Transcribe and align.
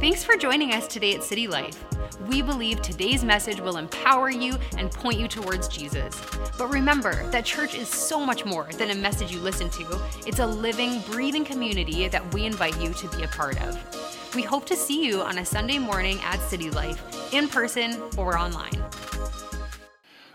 Thanks 0.00 0.24
for 0.24 0.34
joining 0.34 0.72
us 0.72 0.86
today 0.88 1.14
at 1.14 1.22
City 1.22 1.46
Life. 1.46 1.84
We 2.26 2.40
believe 2.40 2.80
today's 2.80 3.22
message 3.22 3.60
will 3.60 3.76
empower 3.76 4.30
you 4.30 4.56
and 4.78 4.90
point 4.90 5.20
you 5.20 5.28
towards 5.28 5.68
Jesus. 5.68 6.18
But 6.56 6.70
remember 6.70 7.28
that 7.28 7.44
church 7.44 7.74
is 7.74 7.86
so 7.86 8.24
much 8.24 8.46
more 8.46 8.66
than 8.78 8.88
a 8.88 8.94
message 8.94 9.30
you 9.30 9.40
listen 9.40 9.68
to, 9.68 10.00
it's 10.26 10.38
a 10.38 10.46
living, 10.46 11.02
breathing 11.02 11.44
community 11.44 12.08
that 12.08 12.32
we 12.32 12.46
invite 12.46 12.80
you 12.80 12.94
to 12.94 13.08
be 13.10 13.24
a 13.24 13.28
part 13.28 13.60
of. 13.60 14.34
We 14.34 14.40
hope 14.40 14.64
to 14.66 14.74
see 14.74 15.04
you 15.04 15.20
on 15.20 15.36
a 15.36 15.44
Sunday 15.44 15.76
morning 15.76 16.18
at 16.22 16.40
City 16.40 16.70
Life, 16.70 17.34
in 17.34 17.46
person 17.46 18.00
or 18.16 18.38
online. 18.38 18.82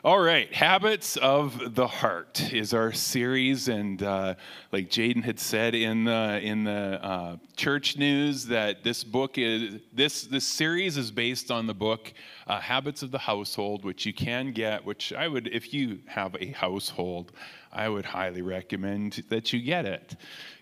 All 0.05 0.19
right, 0.19 0.53
Habits 0.53 1.17
of 1.17 1.73
the 1.73 1.87
Heart 1.87 2.53
is 2.53 2.75
our 2.75 2.93
series, 2.93 3.69
and 3.69 4.03
uh, 4.03 4.35
like 4.71 4.91
Jaden 4.91 5.23
had 5.23 5.39
said 5.39 5.73
in 5.73 6.03
the 6.03 6.39
in 6.43 6.63
the 6.63 7.03
uh, 7.03 7.37
church 7.57 7.97
news, 7.97 8.45
that 8.45 8.83
this 8.83 9.03
book 9.03 9.39
is 9.39 9.81
this 9.91 10.25
this 10.25 10.45
series 10.45 10.95
is 10.97 11.09
based 11.09 11.49
on 11.49 11.65
the 11.65 11.73
book 11.73 12.13
uh, 12.45 12.59
Habits 12.59 13.01
of 13.01 13.09
the 13.09 13.17
Household, 13.17 13.83
which 13.83 14.05
you 14.05 14.13
can 14.13 14.51
get. 14.51 14.85
Which 14.85 15.11
I 15.11 15.27
would, 15.27 15.47
if 15.47 15.73
you 15.73 16.01
have 16.05 16.35
a 16.39 16.51
household, 16.51 17.31
I 17.73 17.89
would 17.89 18.05
highly 18.05 18.43
recommend 18.43 19.23
that 19.29 19.53
you 19.53 19.59
get 19.59 19.85
it, 19.85 20.17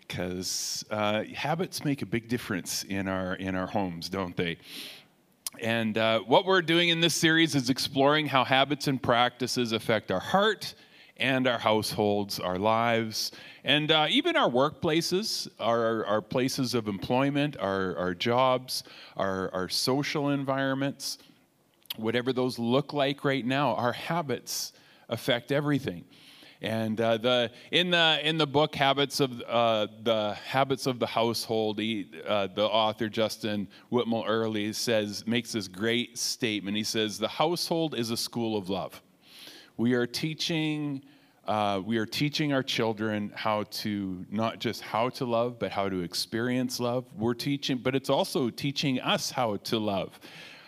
because 0.08 0.86
uh, 0.90 1.24
habits 1.36 1.84
make 1.84 2.02
a 2.02 2.06
big 2.06 2.30
difference 2.30 2.86
in 2.86 3.10
our 3.10 3.36
in 3.36 3.56
our 3.56 3.68
homes, 3.68 4.08
don't 4.08 4.38
they? 4.38 4.58
And 5.64 5.98
uh, 5.98 6.20
what 6.20 6.46
we're 6.46 6.62
doing 6.62 6.90
in 6.90 7.00
this 7.00 7.16
series 7.16 7.56
is 7.56 7.70
exploring 7.70 8.28
how 8.28 8.44
habits 8.44 8.88
and 8.88 9.02
practices 9.02 9.72
affect 9.72 10.12
our 10.12 10.20
heart 10.20 10.76
and 11.16 11.48
our 11.48 11.58
households, 11.58 12.38
our 12.38 12.60
lives, 12.60 13.32
and 13.64 13.90
uh, 13.90 14.08
even 14.10 14.36
our 14.36 14.50
workplaces, 14.50 15.48
our, 15.62 16.04
our 16.04 16.22
places 16.22 16.74
of 16.74 16.90
employment, 16.90 17.56
our, 17.62 17.96
our 17.96 18.14
jobs, 18.14 18.84
our, 19.16 19.50
our 19.54 19.70
social 19.70 20.32
environments, 20.32 21.18
whatever 21.96 22.34
those 22.34 22.60
look 22.60 22.92
like 22.92 23.24
right 23.24 23.46
now, 23.46 23.74
our 23.76 23.94
habits 23.94 24.74
affect 25.08 25.54
everything. 25.54 26.04
And 26.64 27.02
uh, 27.02 27.18
the 27.18 27.52
in 27.72 27.92
the 27.92 28.20
in 28.24 28.38
the 28.38 28.48
book 28.48 28.74
habits 28.74 29.20
of 29.20 29.42
uh, 29.42 29.88
the 30.04 30.34
habits 30.46 30.88
of 30.88 30.98
the 30.98 31.06
household, 31.06 31.78
he, 31.78 32.08
uh, 32.26 32.48
the 32.48 32.64
author 32.64 33.10
Justin 33.10 33.68
Whitmore 33.90 34.26
Earley 34.26 34.72
says 34.72 35.28
makes 35.28 35.52
this 35.52 35.68
great 35.68 36.18
statement. 36.18 36.78
He 36.78 36.86
says 36.86 37.20
the 37.20 37.28
household 37.28 37.96
is 37.96 38.12
a 38.12 38.18
school 38.18 38.58
of 38.58 38.70
love. 38.70 39.02
We 39.76 39.94
are 39.94 40.08
teaching. 40.08 41.04
Uh, 41.46 41.82
we 41.86 41.98
are 41.98 42.06
teaching 42.06 42.54
our 42.54 42.64
children 42.64 43.30
how 43.36 43.64
to 43.64 44.26
not 44.32 44.60
just 44.60 44.82
how 44.82 45.10
to 45.10 45.26
love, 45.26 45.60
but 45.60 45.70
how 45.70 45.90
to 45.90 46.00
experience 46.00 46.80
love. 46.80 47.04
We're 47.18 47.34
teaching, 47.34 47.80
but 47.80 47.94
it's 47.94 48.10
also 48.10 48.50
teaching 48.50 49.02
us 49.02 49.30
how 49.30 49.58
to 49.58 49.80
love 49.80 50.18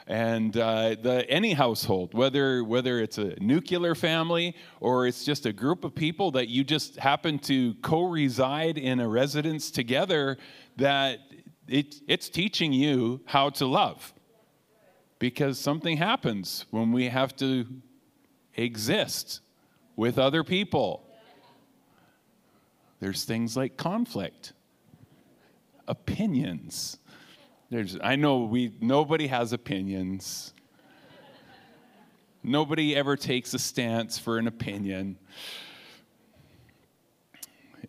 and 0.07 0.55
uh, 0.55 0.95
the, 1.01 1.25
any 1.29 1.53
household, 1.53 2.13
whether, 2.13 2.63
whether 2.63 2.99
it's 2.99 3.17
a 3.17 3.35
nuclear 3.39 3.95
family 3.95 4.55
or 4.79 5.07
it's 5.07 5.25
just 5.25 5.47
a 5.47 5.53
group 5.53 5.83
of 5.83 5.95
people 5.95 6.31
that 6.31 6.47
you 6.47 6.63
just 6.63 6.97
happen 6.97 7.39
to 7.39 7.73
co 7.75 8.03
reside 8.03 8.77
in 8.77 8.99
a 8.99 9.07
residence 9.07 9.71
together, 9.71 10.37
that 10.77 11.19
it, 11.67 11.95
it's 12.07 12.29
teaching 12.29 12.71
you 12.71 13.21
how 13.25 13.49
to 13.51 13.65
love. 13.65 14.13
Because 15.17 15.57
something 15.57 15.97
happens 15.97 16.65
when 16.69 16.91
we 16.91 17.07
have 17.07 17.35
to 17.37 17.65
exist 18.55 19.41
with 19.95 20.19
other 20.19 20.43
people. 20.43 21.01
There's 22.99 23.23
things 23.23 23.57
like 23.57 23.75
conflict, 23.75 24.53
opinions 25.87 26.97
there's, 27.69 27.97
I 28.03 28.15
know 28.15 28.43
we, 28.43 28.71
nobody 28.79 29.27
has 29.27 29.51
opinions. 29.51 30.53
nobody 32.43 32.95
ever 32.95 33.17
takes 33.17 33.53
a 33.53 33.59
stance 33.59 34.19
for 34.19 34.37
an 34.37 34.47
opinion. 34.47 35.17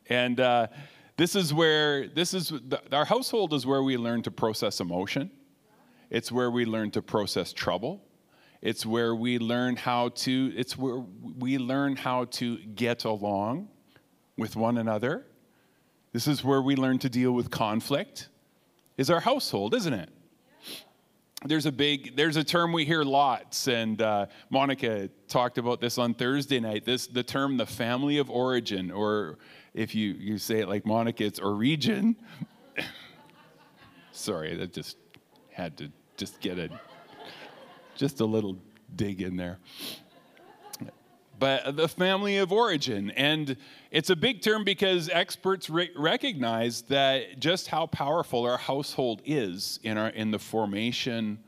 And 0.09 0.41
uh, 0.41 0.69
this 1.16 1.36
is 1.36 1.53
where, 1.53 2.09
this 2.09 2.32
is, 2.32 2.53
our 2.91 3.04
household 3.04 3.53
is 3.53 3.66
where 3.66 3.82
we 3.82 3.97
learn 3.97 4.22
to 4.22 4.31
process 4.31 4.81
emotion. 4.81 5.31
It's 6.09 6.32
where 6.32 6.50
we 6.50 6.65
learn 6.65 6.91
to 6.92 7.03
process 7.03 7.53
trouble. 7.53 8.03
It's 8.62 8.86
where 8.86 9.15
we 9.15 9.38
learn 9.38 9.76
how 9.76 10.09
to, 10.10 10.53
it's 10.56 10.78
where 10.78 11.04
we 11.38 11.59
learn 11.59 11.97
how 11.97 12.25
to 12.25 12.56
get 12.59 13.04
along 13.04 13.69
with 14.38 14.56
one 14.56 14.78
another. 14.78 15.26
This 16.12 16.26
is 16.26 16.42
where 16.42 16.62
we 16.62 16.76
learn 16.76 16.98
to 17.00 17.10
deal 17.10 17.32
with 17.32 17.50
conflict 17.50 18.28
is 18.96 19.10
our 19.10 19.20
household, 19.20 19.74
isn't 19.74 19.92
it? 19.92 20.10
There's 21.44 21.66
a 21.66 21.72
big, 21.72 22.16
there's 22.16 22.36
a 22.36 22.44
term 22.44 22.72
we 22.72 22.84
hear 22.84 23.04
lots, 23.04 23.68
and 23.68 24.00
uh, 24.00 24.26
Monica 24.50 25.10
talked 25.28 25.58
about 25.58 25.80
this 25.80 25.98
on 25.98 26.14
Thursday 26.14 26.58
night. 26.58 26.84
This 26.84 27.06
the 27.06 27.22
term 27.22 27.56
the 27.56 27.66
family 27.66 28.18
of 28.18 28.30
origin, 28.30 28.90
or 28.90 29.38
if 29.74 29.94
you 29.94 30.14
you 30.14 30.38
say 30.38 30.60
it 30.60 30.68
like 30.68 30.86
Monica, 30.86 31.24
it's 31.24 31.38
origin. 31.38 32.16
Sorry, 34.12 34.56
that 34.56 34.72
just 34.72 34.96
had 35.52 35.76
to 35.76 35.92
just 36.16 36.40
get 36.40 36.58
a 36.58 36.70
just 37.96 38.20
a 38.20 38.24
little 38.24 38.56
dig 38.94 39.20
in 39.20 39.36
there 39.36 39.58
but 41.38 41.76
the 41.76 41.88
family 41.88 42.38
of 42.38 42.52
origin. 42.52 43.10
And 43.10 43.56
it's 43.91 44.10
a 44.10 44.16
big 44.16 44.42
term 44.42 44.64
because 44.64 45.08
experts 45.08 45.69
re- 45.69 45.91
recognize 45.97 46.82
that 46.82 47.41
just 47.41 47.69
how 47.69 47.86
powerful 47.86 48.44
our 48.44 48.58
household 48.58 49.22
is 49.24 49.78
in, 49.82 49.98
our, 49.98 50.08
in 50.08 50.30
the 50.30 50.38
formation 50.38 51.38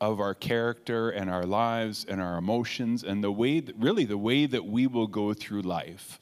of 0.00 0.20
our 0.20 0.34
character 0.34 1.10
and 1.10 1.28
our 1.28 1.44
lives 1.44 2.06
and 2.08 2.20
our 2.20 2.38
emotions 2.38 3.02
and 3.02 3.22
the 3.22 3.32
way, 3.32 3.60
that, 3.60 3.76
really, 3.76 4.04
the 4.04 4.18
way 4.18 4.46
that 4.46 4.64
we 4.64 4.86
will 4.86 5.08
go 5.08 5.34
through 5.34 5.62
life. 5.62 6.18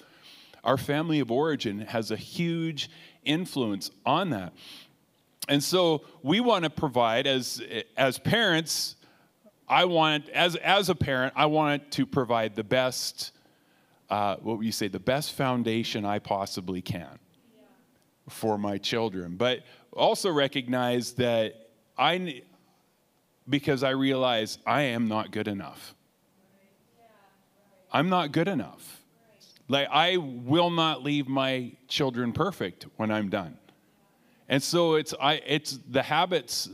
Our 0.64 0.76
family 0.76 1.20
of 1.20 1.30
origin 1.30 1.80
has 1.80 2.10
a 2.10 2.16
huge 2.16 2.90
influence 3.24 3.90
on 4.04 4.30
that. 4.30 4.52
And 5.48 5.62
so 5.62 6.02
we 6.22 6.40
want 6.40 6.64
to 6.64 6.70
provide, 6.70 7.26
as, 7.26 7.62
as 7.96 8.18
parents, 8.18 8.96
I 9.68 9.84
want, 9.84 10.28
as, 10.28 10.56
as 10.56 10.88
a 10.88 10.94
parent, 10.94 11.32
I 11.36 11.46
want 11.46 11.90
to 11.92 12.06
provide 12.06 12.54
the 12.54 12.64
best, 12.64 13.32
uh, 14.08 14.36
what 14.36 14.58
would 14.58 14.66
you 14.66 14.72
say, 14.72 14.88
the 14.88 15.00
best 15.00 15.32
foundation 15.32 16.04
I 16.04 16.20
possibly 16.20 16.82
can 16.82 17.18
for 18.28 18.58
my 18.58 18.78
children. 18.78 19.36
But 19.36 19.60
also 19.92 20.30
recognize 20.30 21.12
that 21.14 21.70
I, 21.98 22.42
because 23.48 23.82
I 23.82 23.90
realize 23.90 24.58
I 24.66 24.82
am 24.82 25.08
not 25.08 25.30
good 25.32 25.48
enough. 25.48 25.94
I'm 27.92 28.08
not 28.08 28.32
good 28.32 28.48
enough. 28.48 29.02
Like, 29.68 29.88
I 29.90 30.16
will 30.18 30.70
not 30.70 31.02
leave 31.02 31.26
my 31.26 31.72
children 31.88 32.32
perfect 32.32 32.86
when 32.96 33.10
I'm 33.10 33.30
done. 33.30 33.58
And 34.48 34.62
so 34.62 34.94
it's, 34.94 35.12
I, 35.20 35.34
it's 35.44 35.78
the 35.88 36.02
habits 36.02 36.68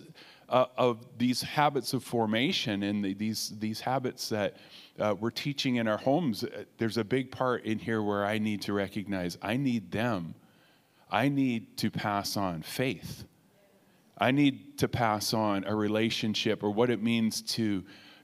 uh, 0.52 0.66
of 0.76 1.06
these 1.16 1.40
habits 1.40 1.94
of 1.94 2.04
formation 2.04 2.82
and 2.82 3.02
the, 3.02 3.14
these, 3.14 3.54
these 3.58 3.80
habits 3.80 4.28
that 4.28 4.58
uh, 5.00 5.14
we're 5.18 5.30
teaching 5.30 5.76
in 5.76 5.88
our 5.88 5.96
homes, 5.96 6.44
uh, 6.44 6.64
there's 6.76 6.98
a 6.98 7.04
big 7.04 7.32
part 7.32 7.64
in 7.64 7.78
here 7.78 8.02
where 8.02 8.24
I 8.24 8.38
need 8.38 8.60
to 8.62 8.74
recognize 8.74 9.38
I 9.40 9.56
need 9.56 9.90
them. 9.90 10.34
I 11.10 11.30
need 11.30 11.78
to 11.78 11.90
pass 11.90 12.36
on 12.36 12.62
faith. 12.62 13.24
I 14.18 14.30
need 14.30 14.78
to 14.78 14.88
pass 14.88 15.32
on 15.32 15.64
a 15.64 15.74
relationship 15.74 16.62
or 16.62 16.70
what 16.70 16.90
it 16.90 17.02
means 17.02 17.40
to, 17.54 17.82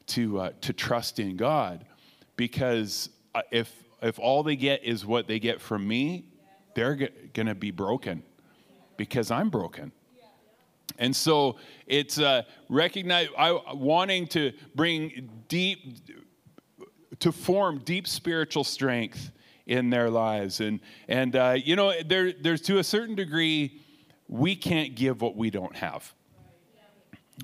to, 0.09 0.39
uh, 0.39 0.51
to 0.61 0.73
trust 0.75 1.19
in 1.19 1.37
God. 1.37 1.87
Because 2.37 3.09
uh, 3.35 3.43
if, 3.51 3.73
if 4.03 4.19
all 4.19 4.43
they 4.43 4.57
get 4.57 4.85
is 4.85 5.05
what 5.05 5.27
they 5.27 5.39
get 5.39 5.63
from 5.63 5.89
me, 5.89 6.27
they're 6.75 6.95
g- 6.95 7.09
going 7.33 7.47
to 7.47 7.55
be 7.55 7.71
broken 7.71 8.23
because 8.99 9.31
I'm 9.31 9.49
broken. 9.49 9.93
And 10.99 11.15
so 11.15 11.57
it's 11.87 12.19
uh, 12.19 12.43
recognize 12.69 13.29
I 13.39 13.59
wanting 13.73 14.27
to 14.29 14.53
bring 14.75 15.31
deep 15.49 16.09
to 17.21 17.33
form 17.33 17.79
deep 17.79 18.07
spiritual 18.07 18.65
strength 18.65 19.31
in 19.67 19.91
their 19.91 20.11
lives, 20.11 20.61
and 20.61 20.81
and 21.09 21.37
uh, 21.37 21.57
you 21.57 21.77
know 21.77 21.93
there 22.03 22.33
there's 22.33 22.63
to 22.63 22.79
a 22.79 22.85
certain 22.85 23.15
degree 23.15 23.81
we 24.27 24.57
can't 24.57 24.95
give 24.95 25.23
what 25.23 25.37
we 25.37 25.51
don't 25.51 25.77
have. 25.77 26.13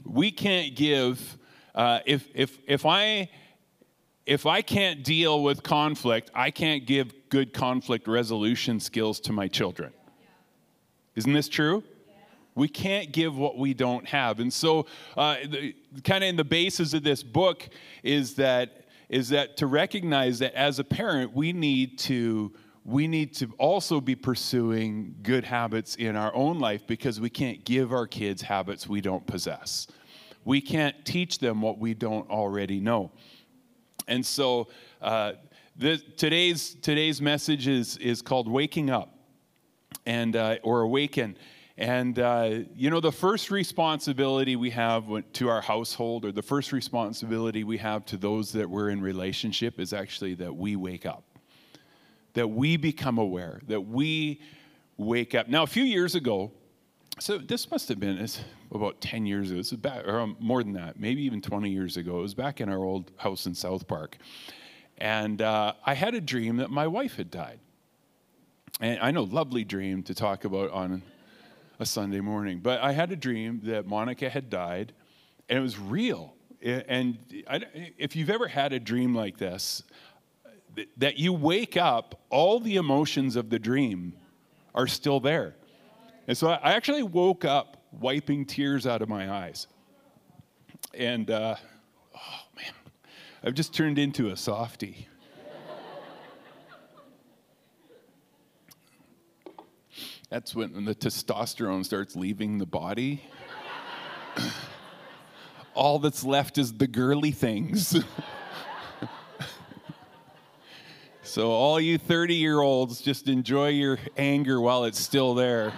We 0.04 0.32
can't 0.32 0.74
give 0.74 1.38
uh, 1.74 2.00
if 2.06 2.28
if 2.34 2.58
if 2.66 2.84
I 2.84 3.30
if 4.26 4.46
I 4.46 4.62
can't 4.62 5.04
deal 5.04 5.42
with 5.42 5.62
conflict, 5.62 6.30
I 6.34 6.50
can't 6.50 6.86
give 6.86 7.12
good 7.28 7.52
conflict 7.52 8.08
resolution 8.08 8.80
skills 8.80 9.20
to 9.20 9.32
my 9.32 9.48
children. 9.48 9.92
Isn't 11.14 11.32
this 11.32 11.48
true? 11.48 11.84
We 12.54 12.68
can't 12.68 13.12
give 13.12 13.36
what 13.36 13.58
we 13.58 13.74
don't 13.74 14.06
have. 14.06 14.38
And 14.40 14.52
so, 14.52 14.86
uh, 15.16 15.36
kind 16.04 16.22
of 16.22 16.28
in 16.28 16.36
the 16.36 16.44
basis 16.44 16.94
of 16.94 17.02
this 17.02 17.22
book 17.22 17.68
is 18.02 18.34
that 18.34 18.84
is 19.08 19.28
that 19.28 19.56
to 19.58 19.66
recognize 19.66 20.38
that 20.38 20.54
as 20.54 20.78
a 20.78 20.84
parent, 20.84 21.34
we 21.34 21.52
need 21.52 21.98
to 22.00 22.52
we 22.84 23.08
need 23.08 23.34
to 23.34 23.50
also 23.58 24.00
be 24.00 24.14
pursuing 24.14 25.14
good 25.22 25.44
habits 25.44 25.94
in 25.96 26.16
our 26.16 26.34
own 26.34 26.58
life 26.58 26.86
because 26.86 27.18
we 27.18 27.30
can't 27.30 27.64
give 27.64 27.92
our 27.92 28.06
kids 28.06 28.42
habits 28.42 28.86
we 28.86 29.00
don't 29.00 29.26
possess. 29.26 29.86
We 30.44 30.60
can't 30.60 31.04
teach 31.06 31.38
them 31.38 31.62
what 31.62 31.78
we 31.78 31.94
don't 31.94 32.28
already 32.28 32.80
know. 32.80 33.10
And 34.06 34.24
so 34.24 34.68
uh, 35.00 35.32
today's, 35.80 36.74
today's 36.74 37.22
message 37.22 37.66
is, 37.66 37.96
is 37.96 38.20
called 38.20 38.48
Waking 38.48 38.90
Up 38.90 39.16
and, 40.04 40.36
uh, 40.36 40.56
or 40.62 40.82
Awaken. 40.82 41.38
And, 41.76 42.18
uh, 42.20 42.60
you 42.76 42.88
know, 42.88 43.00
the 43.00 43.10
first 43.10 43.50
responsibility 43.50 44.54
we 44.54 44.70
have 44.70 45.06
to 45.32 45.48
our 45.48 45.60
household, 45.60 46.24
or 46.24 46.30
the 46.30 46.42
first 46.42 46.70
responsibility 46.70 47.64
we 47.64 47.78
have 47.78 48.04
to 48.06 48.16
those 48.16 48.52
that 48.52 48.70
we're 48.70 48.90
in 48.90 49.00
relationship, 49.00 49.80
is 49.80 49.92
actually 49.92 50.34
that 50.34 50.54
we 50.54 50.76
wake 50.76 51.04
up, 51.04 51.24
that 52.34 52.46
we 52.46 52.76
become 52.76 53.18
aware, 53.18 53.60
that 53.66 53.80
we 53.80 54.40
wake 54.96 55.34
up. 55.34 55.48
Now, 55.48 55.64
a 55.64 55.66
few 55.66 55.82
years 55.82 56.14
ago, 56.14 56.52
so 57.18 57.38
this 57.38 57.70
must 57.70 57.88
have 57.88 57.98
been 57.98 58.24
about 58.72 59.00
10 59.00 59.26
years 59.26 59.50
ago, 59.50 59.62
this 59.62 59.72
or 60.04 60.28
more 60.38 60.62
than 60.62 60.74
that, 60.74 60.98
maybe 60.98 61.22
even 61.22 61.40
20 61.40 61.70
years 61.70 61.96
ago. 61.96 62.18
It 62.18 62.22
was 62.22 62.34
back 62.34 62.60
in 62.60 62.68
our 62.68 62.82
old 62.84 63.10
house 63.16 63.46
in 63.46 63.54
South 63.54 63.86
Park. 63.88 64.16
And 64.98 65.42
uh, 65.42 65.74
I 65.84 65.94
had 65.94 66.14
a 66.14 66.20
dream 66.20 66.56
that 66.58 66.70
my 66.70 66.86
wife 66.86 67.16
had 67.16 67.30
died. 67.30 67.58
And 68.80 68.98
I 69.00 69.10
know, 69.10 69.24
lovely 69.24 69.64
dream 69.64 70.02
to 70.04 70.14
talk 70.14 70.44
about 70.44 70.70
on 70.70 71.02
a 71.84 71.86
Sunday 71.86 72.20
morning. 72.20 72.60
But 72.60 72.80
I 72.80 72.92
had 72.92 73.12
a 73.12 73.16
dream 73.16 73.60
that 73.64 73.86
Monica 73.86 74.30
had 74.30 74.48
died, 74.48 74.94
and 75.50 75.58
it 75.58 75.62
was 75.62 75.78
real. 75.78 76.34
And 76.62 77.18
if 77.98 78.16
you've 78.16 78.30
ever 78.30 78.48
had 78.48 78.72
a 78.72 78.80
dream 78.80 79.14
like 79.14 79.36
this, 79.36 79.82
that 80.96 81.18
you 81.18 81.34
wake 81.34 81.76
up, 81.76 82.22
all 82.30 82.58
the 82.58 82.76
emotions 82.76 83.36
of 83.36 83.50
the 83.50 83.58
dream 83.58 84.14
are 84.74 84.86
still 84.86 85.20
there. 85.20 85.56
And 86.26 86.36
so 86.38 86.48
I 86.48 86.72
actually 86.72 87.02
woke 87.02 87.44
up 87.44 87.82
wiping 87.92 88.46
tears 88.46 88.86
out 88.86 89.02
of 89.02 89.10
my 89.10 89.30
eyes. 89.30 89.66
And, 90.94 91.30
uh, 91.30 91.56
oh 92.16 92.40
man, 92.56 92.72
I've 93.44 93.54
just 93.54 93.74
turned 93.74 93.98
into 93.98 94.30
a 94.30 94.36
softie. 94.38 95.06
That's 100.34 100.52
when 100.52 100.84
the 100.84 100.96
testosterone 100.96 101.84
starts 101.84 102.16
leaving 102.16 102.58
the 102.58 102.66
body. 102.66 103.22
All 105.76 106.00
that's 106.00 106.24
left 106.24 106.58
is 106.58 106.72
the 106.72 106.88
girly 106.88 107.30
things. 107.30 107.96
so, 111.22 111.52
all 111.52 111.78
you 111.80 111.98
30 111.98 112.34
year 112.34 112.58
olds, 112.58 113.00
just 113.00 113.28
enjoy 113.28 113.68
your 113.68 114.00
anger 114.16 114.60
while 114.60 114.86
it's 114.86 114.98
still 114.98 115.34
there. 115.34 115.72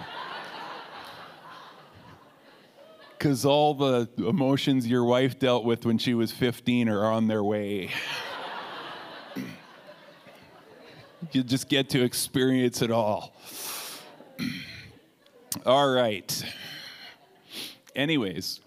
Because 3.11 3.45
all 3.45 3.75
the 3.75 4.09
emotions 4.17 4.87
your 4.87 5.03
wife 5.03 5.37
dealt 5.37 5.65
with 5.65 5.85
when 5.85 5.99
she 5.99 6.15
was 6.15 6.31
15 6.31 6.89
are 6.89 7.11
on 7.11 7.27
their 7.27 7.43
way. 7.43 7.91
you 11.31 11.43
just 11.43 11.69
get 11.69 11.89
to 11.91 12.03
experience 12.03 12.81
it 12.81 12.89
all. 12.89 13.35
All 15.65 15.89
right. 15.89 16.43
Anyways, 17.95 18.59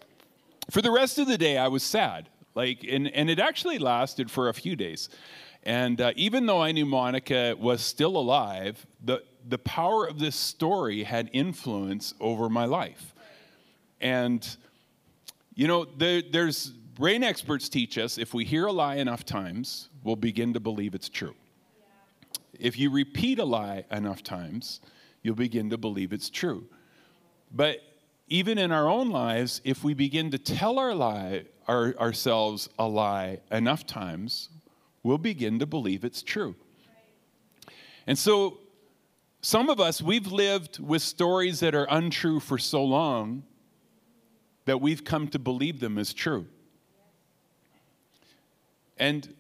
for 0.70 0.82
the 0.82 0.90
rest 0.90 1.18
of 1.18 1.26
the 1.26 1.38
day, 1.38 1.56
I 1.56 1.68
was 1.68 1.82
sad. 1.82 2.28
Like, 2.54 2.84
and, 2.84 3.08
and 3.08 3.30
it 3.30 3.38
actually 3.38 3.78
lasted 3.78 4.30
for 4.30 4.48
a 4.48 4.54
few 4.54 4.76
days. 4.76 5.08
And 5.62 6.00
uh, 6.00 6.12
even 6.16 6.46
though 6.46 6.60
I 6.60 6.72
knew 6.72 6.86
Monica 6.86 7.54
was 7.58 7.82
still 7.82 8.16
alive, 8.16 8.84
the, 9.02 9.22
the 9.48 9.58
power 9.58 10.06
of 10.06 10.18
this 10.18 10.36
story 10.36 11.02
had 11.02 11.30
influence 11.32 12.14
over 12.20 12.48
my 12.48 12.64
life. 12.64 13.14
And, 14.00 14.46
you 15.54 15.68
know, 15.68 15.84
there, 15.84 16.22
there's 16.22 16.68
brain 16.68 17.22
experts 17.22 17.68
teach 17.68 17.98
us 17.98 18.18
if 18.18 18.34
we 18.34 18.44
hear 18.44 18.66
a 18.66 18.72
lie 18.72 18.96
enough 18.96 19.24
times, 19.24 19.88
we'll 20.02 20.16
begin 20.16 20.54
to 20.54 20.60
believe 20.60 20.94
it's 20.94 21.08
true. 21.08 21.34
If 22.58 22.78
you 22.78 22.90
repeat 22.90 23.38
a 23.38 23.44
lie 23.44 23.84
enough 23.90 24.22
times, 24.22 24.80
you'll 25.22 25.34
begin 25.34 25.70
to 25.70 25.78
believe 25.78 26.12
it's 26.12 26.30
true. 26.30 26.66
But 27.52 27.80
even 28.28 28.58
in 28.58 28.70
our 28.72 28.88
own 28.88 29.10
lives, 29.10 29.60
if 29.64 29.82
we 29.82 29.94
begin 29.94 30.30
to 30.30 30.38
tell 30.38 30.78
our 30.78 30.94
lie, 30.94 31.44
our, 31.66 31.94
ourselves 31.98 32.68
a 32.78 32.86
lie 32.86 33.40
enough 33.50 33.86
times, 33.86 34.48
we'll 35.02 35.18
begin 35.18 35.58
to 35.58 35.66
believe 35.66 36.04
it's 36.04 36.22
true. 36.22 36.54
And 38.06 38.18
so, 38.18 38.58
some 39.42 39.70
of 39.70 39.80
us, 39.80 40.02
we've 40.02 40.26
lived 40.26 40.78
with 40.78 41.00
stories 41.00 41.60
that 41.60 41.74
are 41.74 41.86
untrue 41.90 42.40
for 42.40 42.58
so 42.58 42.84
long 42.84 43.42
that 44.66 44.80
we've 44.80 45.02
come 45.02 45.28
to 45.28 45.38
believe 45.38 45.80
them 45.80 45.96
as 45.96 46.12
true. 46.12 46.46
And 48.98 49.34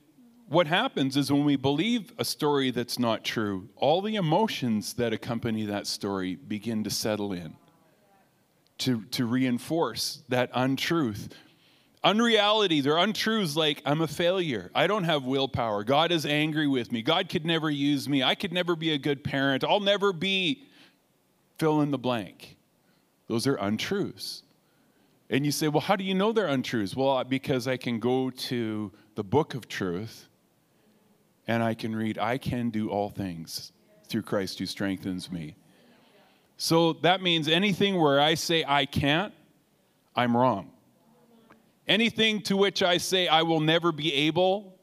what 0.50 0.66
happens 0.66 1.16
is 1.16 1.30
when 1.30 1.44
we 1.44 1.54
believe 1.54 2.12
a 2.18 2.24
story 2.24 2.72
that's 2.72 2.98
not 2.98 3.22
true, 3.22 3.68
all 3.76 4.02
the 4.02 4.16
emotions 4.16 4.94
that 4.94 5.12
accompany 5.12 5.64
that 5.66 5.86
story 5.86 6.34
begin 6.34 6.82
to 6.82 6.90
settle 6.90 7.32
in 7.32 7.54
to, 8.78 9.04
to 9.12 9.26
reinforce 9.26 10.24
that 10.28 10.50
untruth. 10.52 11.28
Unreality, 12.02 12.84
or 12.88 12.98
untruths 12.98 13.54
like, 13.54 13.80
I'm 13.86 14.00
a 14.00 14.08
failure. 14.08 14.72
I 14.74 14.88
don't 14.88 15.04
have 15.04 15.24
willpower. 15.24 15.84
God 15.84 16.10
is 16.10 16.26
angry 16.26 16.66
with 16.66 16.90
me. 16.90 17.02
God 17.02 17.28
could 17.28 17.46
never 17.46 17.70
use 17.70 18.08
me. 18.08 18.24
I 18.24 18.34
could 18.34 18.52
never 18.52 18.74
be 18.74 18.92
a 18.92 18.98
good 18.98 19.22
parent. 19.22 19.62
I'll 19.62 19.78
never 19.78 20.12
be 20.12 20.64
fill 21.60 21.80
in 21.82 21.92
the 21.92 21.98
blank. 21.98 22.56
Those 23.28 23.46
are 23.46 23.54
untruths. 23.54 24.42
And 25.28 25.46
you 25.46 25.52
say, 25.52 25.68
well, 25.68 25.80
how 25.80 25.94
do 25.94 26.02
you 26.02 26.14
know 26.14 26.32
they're 26.32 26.48
untruths? 26.48 26.96
Well, 26.96 27.22
because 27.22 27.68
I 27.68 27.76
can 27.76 28.00
go 28.00 28.30
to 28.30 28.90
the 29.14 29.22
book 29.22 29.54
of 29.54 29.68
truth 29.68 30.26
and 31.46 31.62
I 31.62 31.74
can 31.74 31.94
read, 31.94 32.18
I 32.18 32.38
can 32.38 32.70
do 32.70 32.90
all 32.90 33.10
things 33.10 33.72
through 34.08 34.22
Christ 34.22 34.58
who 34.58 34.66
strengthens 34.66 35.30
me. 35.30 35.56
So 36.56 36.92
that 36.94 37.22
means 37.22 37.48
anything 37.48 37.98
where 37.98 38.20
I 38.20 38.34
say 38.34 38.64
I 38.66 38.84
can't, 38.84 39.32
I'm 40.14 40.36
wrong. 40.36 40.70
Anything 41.88 42.42
to 42.42 42.56
which 42.56 42.82
I 42.82 42.98
say 42.98 43.28
I 43.28 43.42
will 43.42 43.60
never 43.60 43.92
be 43.92 44.12
able, 44.12 44.78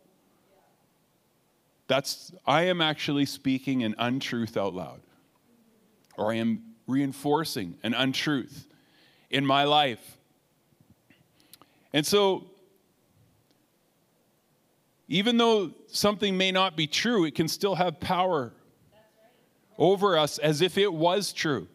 that's 1.88 2.32
I 2.46 2.64
am 2.64 2.82
actually 2.82 3.26
speaking 3.26 3.84
an 3.84 3.96
untruth 3.98 4.58
out 4.58 4.74
loud. 4.74 5.02
Or 6.18 6.32
I 6.32 6.36
am 6.36 6.64
reinforcing 6.88 7.78
an 7.84 7.94
untruth 7.94 8.68
in 9.30 9.46
my 9.46 9.66
life. 9.66 10.18
And 11.94 12.06
so 12.06 12.46
even 15.08 15.38
though 15.38 15.72
something 15.88 16.38
may 16.38 16.52
not 16.52 16.76
be 16.76 16.88
true, 16.88 17.24
it 17.26 17.36
can 17.36 17.48
still 17.48 17.76
have 17.76 18.00
power 18.00 18.54
over 19.78 20.18
us 20.18 20.38
as 20.38 20.62
if 20.62 20.78
it 20.78 20.92
was 20.92 21.32
true. 21.32 21.68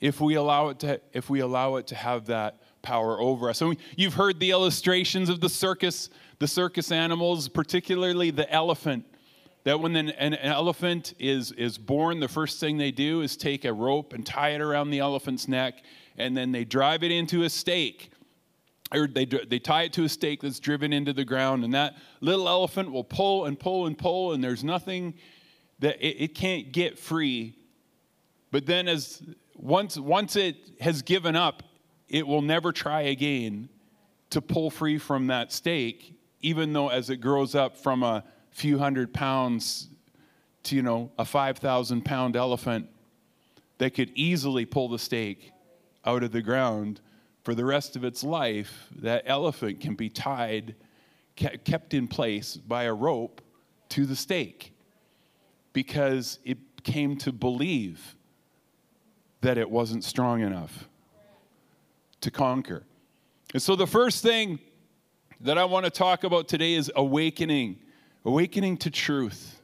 If 0.00 0.20
we 0.20 0.34
allow 0.34 0.68
it 0.68 0.78
to, 0.80 1.00
if 1.12 1.28
we 1.28 1.40
allow 1.40 1.76
it 1.76 1.88
to 1.88 1.94
have 1.94 2.26
that 2.26 2.60
power 2.82 3.20
over 3.20 3.50
us. 3.50 3.58
So 3.58 3.74
you've 3.96 4.14
heard 4.14 4.40
the 4.40 4.50
illustrations 4.50 5.28
of 5.28 5.40
the 5.40 5.48
circus, 5.48 6.08
the 6.38 6.48
circus 6.48 6.90
animals, 6.90 7.48
particularly 7.48 8.30
the 8.30 8.50
elephant. 8.50 9.04
That 9.64 9.78
when 9.78 9.94
an, 9.96 10.08
an 10.10 10.34
elephant 10.36 11.12
is, 11.18 11.52
is 11.52 11.76
born, 11.76 12.20
the 12.20 12.28
first 12.28 12.60
thing 12.60 12.78
they 12.78 12.92
do 12.92 13.20
is 13.20 13.36
take 13.36 13.66
a 13.66 13.72
rope 13.72 14.14
and 14.14 14.24
tie 14.24 14.50
it 14.50 14.62
around 14.62 14.88
the 14.88 15.00
elephant's 15.00 15.48
neck, 15.48 15.82
and 16.16 16.34
then 16.34 16.50
they 16.50 16.64
drive 16.64 17.02
it 17.02 17.10
into 17.10 17.42
a 17.42 17.50
stake 17.50 18.10
or 18.92 19.06
they, 19.06 19.24
they 19.24 19.58
tie 19.58 19.84
it 19.84 19.92
to 19.94 20.04
a 20.04 20.08
stake 20.08 20.42
that's 20.42 20.58
driven 20.58 20.92
into 20.92 21.12
the 21.12 21.24
ground, 21.24 21.64
and 21.64 21.74
that 21.74 21.96
little 22.20 22.48
elephant 22.48 22.90
will 22.90 23.04
pull 23.04 23.44
and 23.44 23.58
pull 23.58 23.86
and 23.86 23.96
pull, 23.96 24.32
and 24.32 24.42
there's 24.42 24.64
nothing 24.64 25.14
that 25.78 26.00
it, 26.00 26.24
it 26.24 26.34
can't 26.34 26.72
get 26.72 26.98
free. 26.98 27.54
But 28.50 28.66
then, 28.66 28.88
as 28.88 29.22
once, 29.54 29.98
once 29.98 30.36
it 30.36 30.56
has 30.80 31.02
given 31.02 31.36
up, 31.36 31.62
it 32.08 32.26
will 32.26 32.42
never 32.42 32.72
try 32.72 33.02
again 33.02 33.68
to 34.30 34.40
pull 34.40 34.70
free 34.70 34.98
from 34.98 35.28
that 35.28 35.52
stake, 35.52 36.14
even 36.40 36.72
though 36.72 36.88
as 36.88 37.10
it 37.10 37.18
grows 37.18 37.54
up 37.54 37.76
from 37.76 38.02
a 38.02 38.24
few 38.50 38.78
hundred 38.78 39.12
pounds 39.12 39.88
to, 40.64 40.76
you 40.76 40.82
know, 40.82 41.10
a 41.18 41.24
5,000 41.24 42.04
pound 42.04 42.36
elephant 42.36 42.88
that 43.78 43.94
could 43.94 44.10
easily 44.14 44.66
pull 44.66 44.88
the 44.88 44.98
stake 44.98 45.52
out 46.04 46.22
of 46.22 46.32
the 46.32 46.42
ground 46.42 47.00
for 47.42 47.54
the 47.54 47.64
rest 47.64 47.96
of 47.96 48.04
its 48.04 48.22
life, 48.22 48.88
that 48.96 49.22
elephant 49.26 49.80
can 49.80 49.94
be 49.94 50.08
tied, 50.08 50.74
kept 51.36 51.94
in 51.94 52.06
place 52.06 52.56
by 52.56 52.84
a 52.84 52.94
rope 52.94 53.40
to 53.90 54.06
the 54.06 54.16
stake 54.16 54.74
because 55.72 56.38
it 56.44 56.58
came 56.82 57.16
to 57.16 57.32
believe 57.32 58.14
that 59.40 59.56
it 59.56 59.70
wasn't 59.70 60.04
strong 60.04 60.42
enough 60.42 60.88
to 62.20 62.30
conquer. 62.30 62.84
And 63.52 63.62
so, 63.62 63.74
the 63.74 63.86
first 63.86 64.22
thing 64.22 64.58
that 65.40 65.56
I 65.58 65.64
want 65.64 65.84
to 65.84 65.90
talk 65.90 66.24
about 66.24 66.48
today 66.48 66.74
is 66.74 66.92
awakening, 66.94 67.78
awakening 68.24 68.76
to 68.78 68.90
truth. 68.90 69.59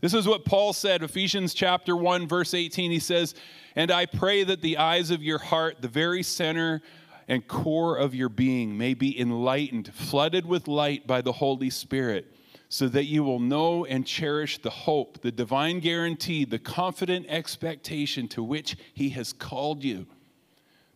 This 0.00 0.12
is 0.12 0.28
what 0.28 0.44
Paul 0.44 0.74
said, 0.74 1.02
Ephesians 1.02 1.54
chapter 1.54 1.96
1, 1.96 2.28
verse 2.28 2.52
18. 2.52 2.90
He 2.90 2.98
says, 2.98 3.34
And 3.74 3.90
I 3.90 4.04
pray 4.04 4.44
that 4.44 4.60
the 4.60 4.76
eyes 4.76 5.10
of 5.10 5.22
your 5.22 5.38
heart, 5.38 5.80
the 5.80 5.88
very 5.88 6.22
center 6.22 6.82
and 7.28 7.46
core 7.48 7.96
of 7.96 8.14
your 8.14 8.28
being, 8.28 8.76
may 8.76 8.92
be 8.92 9.18
enlightened, 9.18 9.92
flooded 9.94 10.44
with 10.44 10.68
light 10.68 11.06
by 11.06 11.22
the 11.22 11.32
Holy 11.32 11.70
Spirit, 11.70 12.26
so 12.68 12.88
that 12.88 13.04
you 13.04 13.24
will 13.24 13.40
know 13.40 13.86
and 13.86 14.06
cherish 14.06 14.58
the 14.60 14.70
hope, 14.70 15.22
the 15.22 15.32
divine 15.32 15.80
guarantee, 15.80 16.44
the 16.44 16.58
confident 16.58 17.24
expectation 17.30 18.28
to 18.28 18.42
which 18.42 18.76
He 18.92 19.08
has 19.10 19.32
called 19.32 19.82
you, 19.82 20.06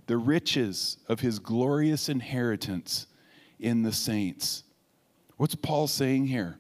the 0.09 0.19
riches 0.19 0.99
of 1.09 1.21
His 1.21 1.39
glorious 1.39 2.11
inheritance 2.11 3.07
in 3.59 3.83
the 3.83 3.93
saints. 3.93 4.63
What's 5.39 5.55
Paul 5.55 5.87
saying 5.87 6.27
here? 6.27 6.59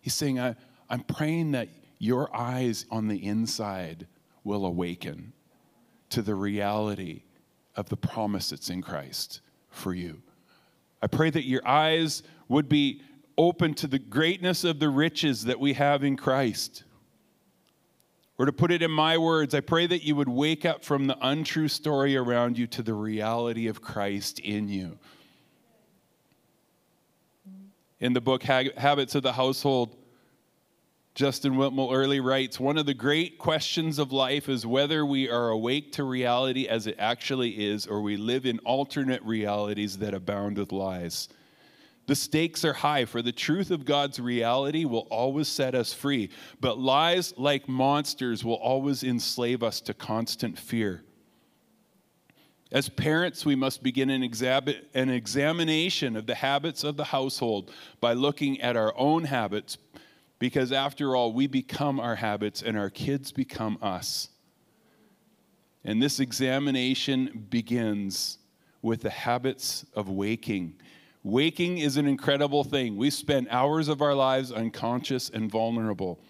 He's 0.00 0.14
saying, 0.14 0.38
I, 0.38 0.54
I'm 0.90 1.00
praying 1.00 1.52
that 1.52 1.68
your 1.98 2.34
eyes 2.34 2.86
on 2.90 3.08
the 3.08 3.24
inside 3.24 4.06
will 4.44 4.64
awaken 4.64 5.32
to 6.10 6.22
the 6.22 6.34
reality 6.34 7.22
of 7.76 7.88
the 7.88 7.96
promise 7.96 8.50
that's 8.50 8.70
in 8.70 8.82
Christ 8.82 9.40
for 9.70 9.94
you. 9.94 10.22
I 11.02 11.06
pray 11.06 11.30
that 11.30 11.44
your 11.44 11.66
eyes 11.66 12.22
would 12.48 12.68
be 12.68 13.02
open 13.36 13.74
to 13.74 13.86
the 13.86 13.98
greatness 13.98 14.64
of 14.64 14.80
the 14.80 14.88
riches 14.88 15.44
that 15.44 15.60
we 15.60 15.74
have 15.74 16.02
in 16.02 16.16
Christ. 16.16 16.84
Or 18.38 18.46
to 18.46 18.52
put 18.52 18.70
it 18.70 18.82
in 18.82 18.90
my 18.90 19.18
words, 19.18 19.54
I 19.54 19.60
pray 19.60 19.86
that 19.86 20.04
you 20.04 20.16
would 20.16 20.28
wake 20.28 20.64
up 20.64 20.84
from 20.84 21.06
the 21.06 21.18
untrue 21.20 21.68
story 21.68 22.16
around 22.16 22.56
you 22.56 22.66
to 22.68 22.82
the 22.82 22.94
reality 22.94 23.66
of 23.66 23.82
Christ 23.82 24.38
in 24.38 24.68
you. 24.68 24.98
In 28.00 28.12
the 28.12 28.20
book 28.20 28.42
Habits 28.44 29.14
of 29.14 29.24
the 29.24 29.32
Household, 29.32 29.96
Justin 31.18 31.56
Whitmore 31.56 31.92
Earley 31.92 32.20
writes 32.20 32.60
One 32.60 32.78
of 32.78 32.86
the 32.86 32.94
great 32.94 33.38
questions 33.38 33.98
of 33.98 34.12
life 34.12 34.48
is 34.48 34.64
whether 34.64 35.04
we 35.04 35.28
are 35.28 35.48
awake 35.48 35.90
to 35.94 36.04
reality 36.04 36.68
as 36.68 36.86
it 36.86 36.94
actually 36.96 37.66
is, 37.66 37.88
or 37.88 38.00
we 38.00 38.16
live 38.16 38.46
in 38.46 38.60
alternate 38.60 39.20
realities 39.24 39.98
that 39.98 40.14
abound 40.14 40.58
with 40.58 40.70
lies. 40.70 41.28
The 42.06 42.14
stakes 42.14 42.64
are 42.64 42.72
high, 42.72 43.04
for 43.04 43.20
the 43.20 43.32
truth 43.32 43.72
of 43.72 43.84
God's 43.84 44.20
reality 44.20 44.84
will 44.84 45.08
always 45.10 45.48
set 45.48 45.74
us 45.74 45.92
free, 45.92 46.30
but 46.60 46.78
lies 46.78 47.34
like 47.36 47.68
monsters 47.68 48.44
will 48.44 48.54
always 48.54 49.02
enslave 49.02 49.64
us 49.64 49.80
to 49.80 49.94
constant 49.94 50.56
fear. 50.56 51.02
As 52.70 52.88
parents, 52.88 53.44
we 53.44 53.56
must 53.56 53.82
begin 53.82 54.08
an, 54.10 54.22
an 54.94 55.10
examination 55.10 56.14
of 56.14 56.26
the 56.26 56.36
habits 56.36 56.84
of 56.84 56.96
the 56.96 57.02
household 57.02 57.72
by 58.00 58.12
looking 58.12 58.60
at 58.60 58.76
our 58.76 58.96
own 58.96 59.24
habits 59.24 59.78
because 60.38 60.72
after 60.72 61.16
all, 61.16 61.32
we 61.32 61.46
become 61.46 61.98
our 61.98 62.14
habits 62.14 62.62
and 62.62 62.78
our 62.78 62.90
kids 62.90 63.32
become 63.32 63.78
us. 63.82 64.28
And 65.84 66.02
this 66.02 66.20
examination 66.20 67.46
begins 67.50 68.38
with 68.82 69.02
the 69.02 69.10
habits 69.10 69.84
of 69.94 70.08
waking. 70.08 70.74
Waking 71.24 71.78
is 71.78 71.96
an 71.96 72.06
incredible 72.06 72.62
thing. 72.62 72.96
We 72.96 73.10
spend 73.10 73.48
hours 73.50 73.88
of 73.88 74.00
our 74.02 74.14
lives 74.14 74.52
unconscious 74.52 75.30
and 75.30 75.50
vulnerable. 75.50 76.20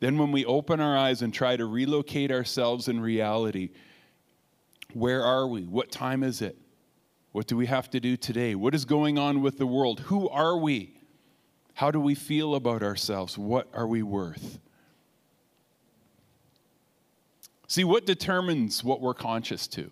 Then, 0.00 0.18
when 0.18 0.32
we 0.32 0.44
open 0.44 0.80
our 0.80 0.96
eyes 0.96 1.22
and 1.22 1.32
try 1.32 1.56
to 1.56 1.64
relocate 1.64 2.32
ourselves 2.32 2.88
in 2.88 3.00
reality, 3.00 3.70
where 4.94 5.24
are 5.24 5.46
we? 5.46 5.62
What 5.62 5.90
time 5.90 6.22
is 6.22 6.42
it? 6.42 6.56
What 7.32 7.46
do 7.46 7.56
we 7.56 7.66
have 7.66 7.88
to 7.90 8.00
do 8.00 8.16
today? 8.16 8.54
What 8.54 8.74
is 8.74 8.84
going 8.84 9.16
on 9.16 9.42
with 9.42 9.58
the 9.58 9.66
world? 9.66 10.00
Who 10.00 10.28
are 10.28 10.56
we? 10.56 10.96
How 11.74 11.90
do 11.90 12.00
we 12.00 12.14
feel 12.14 12.54
about 12.54 12.82
ourselves? 12.82 13.38
What 13.38 13.68
are 13.72 13.86
we 13.86 14.02
worth? 14.02 14.58
See, 17.66 17.84
what 17.84 18.04
determines 18.04 18.84
what 18.84 19.00
we're 19.00 19.14
conscious 19.14 19.66
to? 19.68 19.90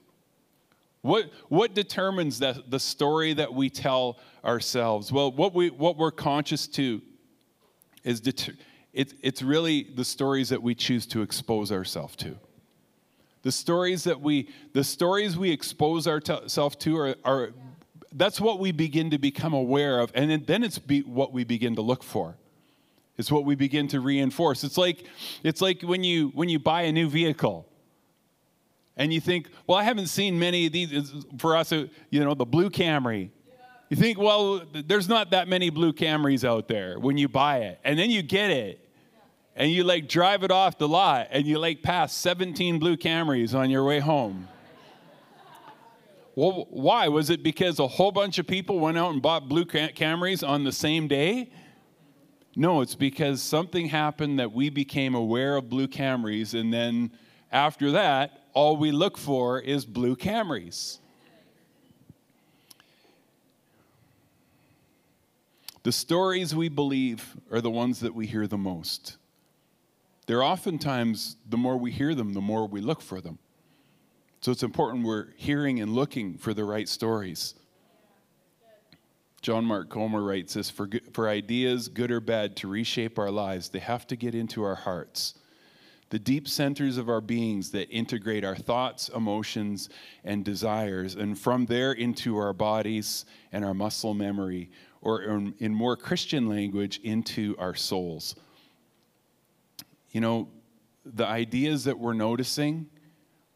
What, 1.03 1.31
what 1.49 1.75
determines 1.75 2.41
that, 2.41 2.71
the 2.71 2.81
story 2.81 3.33
that 3.35 3.55
we 3.55 3.71
tell 3.71 4.19
ourselves? 4.45 5.11
Well, 5.11 5.33
what, 5.33 5.55
we, 5.55 5.71
what 5.71 5.97
we're 5.97 6.11
conscious 6.11 6.67
to 6.69 7.01
is 8.05 8.21
deter, 8.21 8.53
it, 8.93 9.15
it's 9.23 9.41
really 9.41 9.85
the 9.95 10.05
stories 10.05 10.51
that 10.51 10.63
we 10.63 10.75
choose 10.75 11.07
to 11.07 11.23
expose 11.23 11.73
ourselves 11.73 12.17
to. 12.17 12.37
The 13.43 13.53
stories 13.53 14.05
that 14.05 14.21
we, 14.21 14.51
the 14.75 14.85
stories 14.85 15.39
we 15.39 15.51
expose 15.51 16.07
ourselves 16.07 16.77
to 16.77 16.99
are, 16.99 17.15
are 17.25 17.53
that's 18.13 18.41
what 18.41 18.59
we 18.59 18.73
begin 18.73 19.11
to 19.11 19.19
become 19.19 19.53
aware 19.53 20.01
of, 20.01 20.11
and 20.15 20.45
then 20.47 20.63
it's 20.63 20.79
be, 20.79 21.01
what 21.03 21.33
we 21.33 21.45
begin 21.45 21.77
to 21.77 21.83
look 21.83 22.03
for. 22.03 22.37
It's 23.17 23.31
what 23.31 23.45
we 23.45 23.55
begin 23.55 23.87
to 23.89 24.01
reinforce. 24.01 24.65
It's 24.65 24.79
like, 24.79 25.05
it's 25.43 25.61
like 25.61 25.83
when, 25.83 26.03
you, 26.03 26.29
when 26.29 26.49
you 26.49 26.59
buy 26.59 26.83
a 26.83 26.93
new 26.93 27.09
vehicle 27.09 27.67
and 28.97 29.13
you 29.13 29.21
think, 29.21 29.49
well, 29.67 29.77
I 29.77 29.85
haven't 29.85 30.07
seen 30.07 30.39
many 30.39 30.67
of 30.67 30.73
these. 30.73 31.13
For 31.39 31.55
us, 31.55 31.71
uh, 31.71 31.87
you 32.09 32.25
know, 32.25 32.35
the 32.35 32.47
blue 32.47 32.71
Camry. 32.71 33.31
You 33.91 33.97
think, 33.97 34.19
well, 34.19 34.63
there's 34.73 35.09
not 35.09 35.33
that 35.33 35.49
many 35.49 35.69
blue 35.69 35.93
Camrys 35.93 36.49
out 36.49 36.69
there 36.69 36.99
when 36.99 37.19
you 37.19 37.29
buy 37.29 37.59
it. 37.59 37.81
And 37.85 37.99
then 37.99 38.11
you 38.11 38.23
get 38.23 38.51
it 38.51 38.89
and 39.57 39.71
you 39.71 39.85
like 39.85 40.09
drive 40.09 40.43
it 40.43 40.51
off 40.51 40.79
the 40.79 40.89
lot 40.89 41.29
and 41.31 41.47
you 41.47 41.59
like 41.59 41.83
pass 41.83 42.15
17 42.15 42.79
blue 42.79 42.97
Camrys 42.97 43.55
on 43.55 43.69
your 43.69 43.85
way 43.85 43.99
home. 43.99 44.49
Well, 46.35 46.67
why? 46.71 47.09
Was 47.09 47.31
it 47.31 47.43
because 47.43 47.79
a 47.79 47.87
whole 47.89 48.13
bunch 48.13 48.39
of 48.39 48.47
people 48.47 48.79
went 48.79 48.97
out 48.97 49.13
and 49.13 49.21
bought 49.21 49.49
blue 49.49 49.65
Camrys 49.65 50.47
on 50.47 50.65
the 50.65 50.73
same 50.73 51.09
day? 51.09 51.51
No, 52.57 52.81
it's 52.81 52.95
because 52.95 53.43
something 53.43 53.87
happened 53.87 54.39
that 54.39 54.53
we 54.53 54.71
became 54.71 55.15
aware 55.15 55.57
of 55.57 55.69
blue 55.69 55.89
Camrys, 55.89 56.59
and 56.59 56.73
then 56.73 57.11
after 57.53 57.93
that, 57.93 58.45
all 58.55 58.77
we 58.77 58.91
look 58.91 59.17
for 59.17 59.61
is 59.61 59.85
blue 59.85 60.17
Camrys. 60.17 60.99
The 65.83 65.93
stories 65.93 66.55
we 66.55 66.69
believe 66.69 67.37
are 67.51 67.61
the 67.61 67.71
ones 67.71 68.01
that 68.01 68.15
we 68.15 68.27
hear 68.27 68.47
the 68.47 68.59
most. 68.59 69.17
They're 70.27 70.43
oftentimes, 70.43 71.37
the 71.49 71.57
more 71.57 71.77
we 71.77 71.91
hear 71.91 72.15
them, 72.15 72.35
the 72.35 72.41
more 72.41 72.67
we 72.67 72.81
look 72.81 73.01
for 73.01 73.21
them. 73.21 73.39
So 74.41 74.53
it's 74.53 74.63
important 74.63 75.05
we're 75.05 75.29
hearing 75.37 75.81
and 75.81 75.95
looking 75.95 76.39
for 76.39 76.55
the 76.55 76.65
right 76.65 76.89
stories. 76.89 77.55
John 79.43 79.65
Mark 79.65 79.91
Comer 79.91 80.23
writes 80.23 80.55
this 80.55 80.71
for, 80.71 80.89
for 81.13 81.29
ideas, 81.29 81.89
good 81.89 82.11
or 82.11 82.21
bad, 82.21 82.57
to 82.57 82.69
reshape 82.69 83.19
our 83.19 83.31
lives, 83.31 83.69
they 83.69 83.79
have 83.79 84.07
to 84.09 84.17
get 84.17 84.35
into 84.35 84.63
our 84.63 84.75
hearts. 84.75 85.35
The 86.11 86.19
deep 86.19 86.49
centers 86.49 86.97
of 86.97 87.09
our 87.09 87.21
beings 87.21 87.71
that 87.71 87.89
integrate 87.91 88.45
our 88.45 88.57
thoughts, 88.57 89.11
emotions, 89.11 89.91
and 90.25 90.45
desires, 90.45 91.15
and 91.15 91.39
from 91.39 91.67
there 91.67 91.93
into 91.93 92.37
our 92.37 92.53
bodies 92.53 93.27
and 93.53 93.65
our 93.65 93.75
muscle 93.75 94.13
memory, 94.13 94.71
or 95.03 95.23
in, 95.23 95.55
in 95.59 95.75
more 95.75 95.97
Christian 95.97 96.49
language, 96.49 97.01
into 97.05 97.55
our 97.59 97.75
souls. 97.75 98.35
You 100.11 100.21
know, 100.21 100.49
the 101.05 101.27
ideas 101.27 101.85
that 101.85 101.99
we're 101.99 102.13
noticing, 102.13 102.89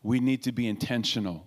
we 0.05 0.21
need 0.21 0.43
to 0.45 0.53
be 0.53 0.69
intentional 0.69 1.47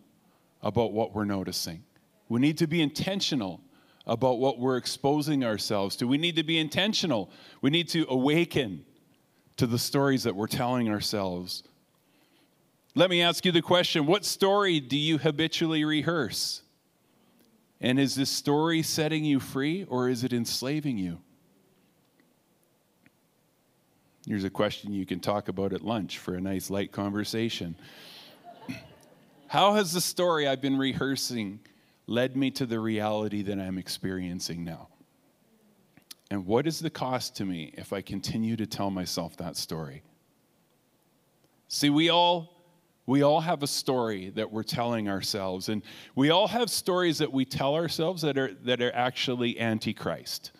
about 0.61 0.91
what 0.91 1.13
we're 1.13 1.25
noticing. 1.25 1.83
We 2.27 2.41
need 2.41 2.57
to 2.57 2.67
be 2.67 2.81
intentional 2.81 3.61
about 4.05 4.39
what 4.39 4.59
we're 4.59 4.77
exposing 4.77 5.45
ourselves 5.45 5.95
to. 5.97 6.07
We 6.07 6.17
need 6.17 6.35
to 6.37 6.43
be 6.43 6.57
intentional. 6.57 7.29
We 7.61 7.69
need 7.69 7.87
to 7.89 8.05
awaken 8.09 8.83
to 9.57 9.67
the 9.67 9.77
stories 9.77 10.23
that 10.23 10.35
we're 10.35 10.47
telling 10.47 10.89
ourselves. 10.89 11.63
Let 12.95 13.11
me 13.11 13.21
ask 13.21 13.45
you 13.45 13.51
the 13.51 13.61
question 13.61 14.07
what 14.07 14.25
story 14.25 14.79
do 14.79 14.97
you 14.97 15.19
habitually 15.19 15.85
rehearse? 15.85 16.63
And 17.79 17.99
is 17.99 18.15
this 18.15 18.31
story 18.31 18.81
setting 18.81 19.23
you 19.23 19.39
free 19.39 19.85
or 19.87 20.09
is 20.09 20.23
it 20.23 20.33
enslaving 20.33 20.97
you? 20.97 21.19
Here's 24.25 24.43
a 24.43 24.49
question 24.49 24.93
you 24.93 25.05
can 25.05 25.19
talk 25.19 25.47
about 25.47 25.73
at 25.73 25.81
lunch 25.81 26.17
for 26.17 26.33
a 26.33 26.41
nice 26.41 26.71
light 26.71 26.91
conversation. 26.91 27.75
How 29.47 29.73
has 29.75 29.93
the 29.93 30.01
story 30.01 30.47
I've 30.47 30.61
been 30.61 30.77
rehearsing 30.77 31.61
led 32.05 32.35
me 32.35 32.51
to 32.51 32.65
the 32.65 32.79
reality 32.79 33.43
that 33.43 33.59
I'm 33.59 33.77
experiencing 33.77 34.63
now? 34.63 34.89
And 36.29 36.45
what 36.45 36.67
is 36.67 36.79
the 36.79 36.89
cost 36.89 37.37
to 37.37 37.45
me 37.45 37.73
if 37.77 37.93
I 37.93 38.01
continue 38.01 38.57
to 38.57 38.65
tell 38.65 38.89
myself 38.89 39.37
that 39.37 39.55
story? 39.55 40.03
See, 41.69 41.89
we 41.89 42.09
all 42.09 42.53
we 43.05 43.21
all 43.21 43.39
have 43.39 43.63
a 43.63 43.67
story 43.67 44.31
that 44.31 44.51
we're 44.51 44.63
telling 44.63 45.07
ourselves 45.07 45.69
and 45.69 45.81
we 46.13 46.29
all 46.29 46.49
have 46.49 46.69
stories 46.69 47.19
that 47.19 47.31
we 47.31 47.45
tell 47.45 47.73
ourselves 47.75 48.21
that 48.23 48.37
are 48.37 48.53
that 48.65 48.81
are 48.81 48.93
actually 48.93 49.57
antichrist. 49.59 50.51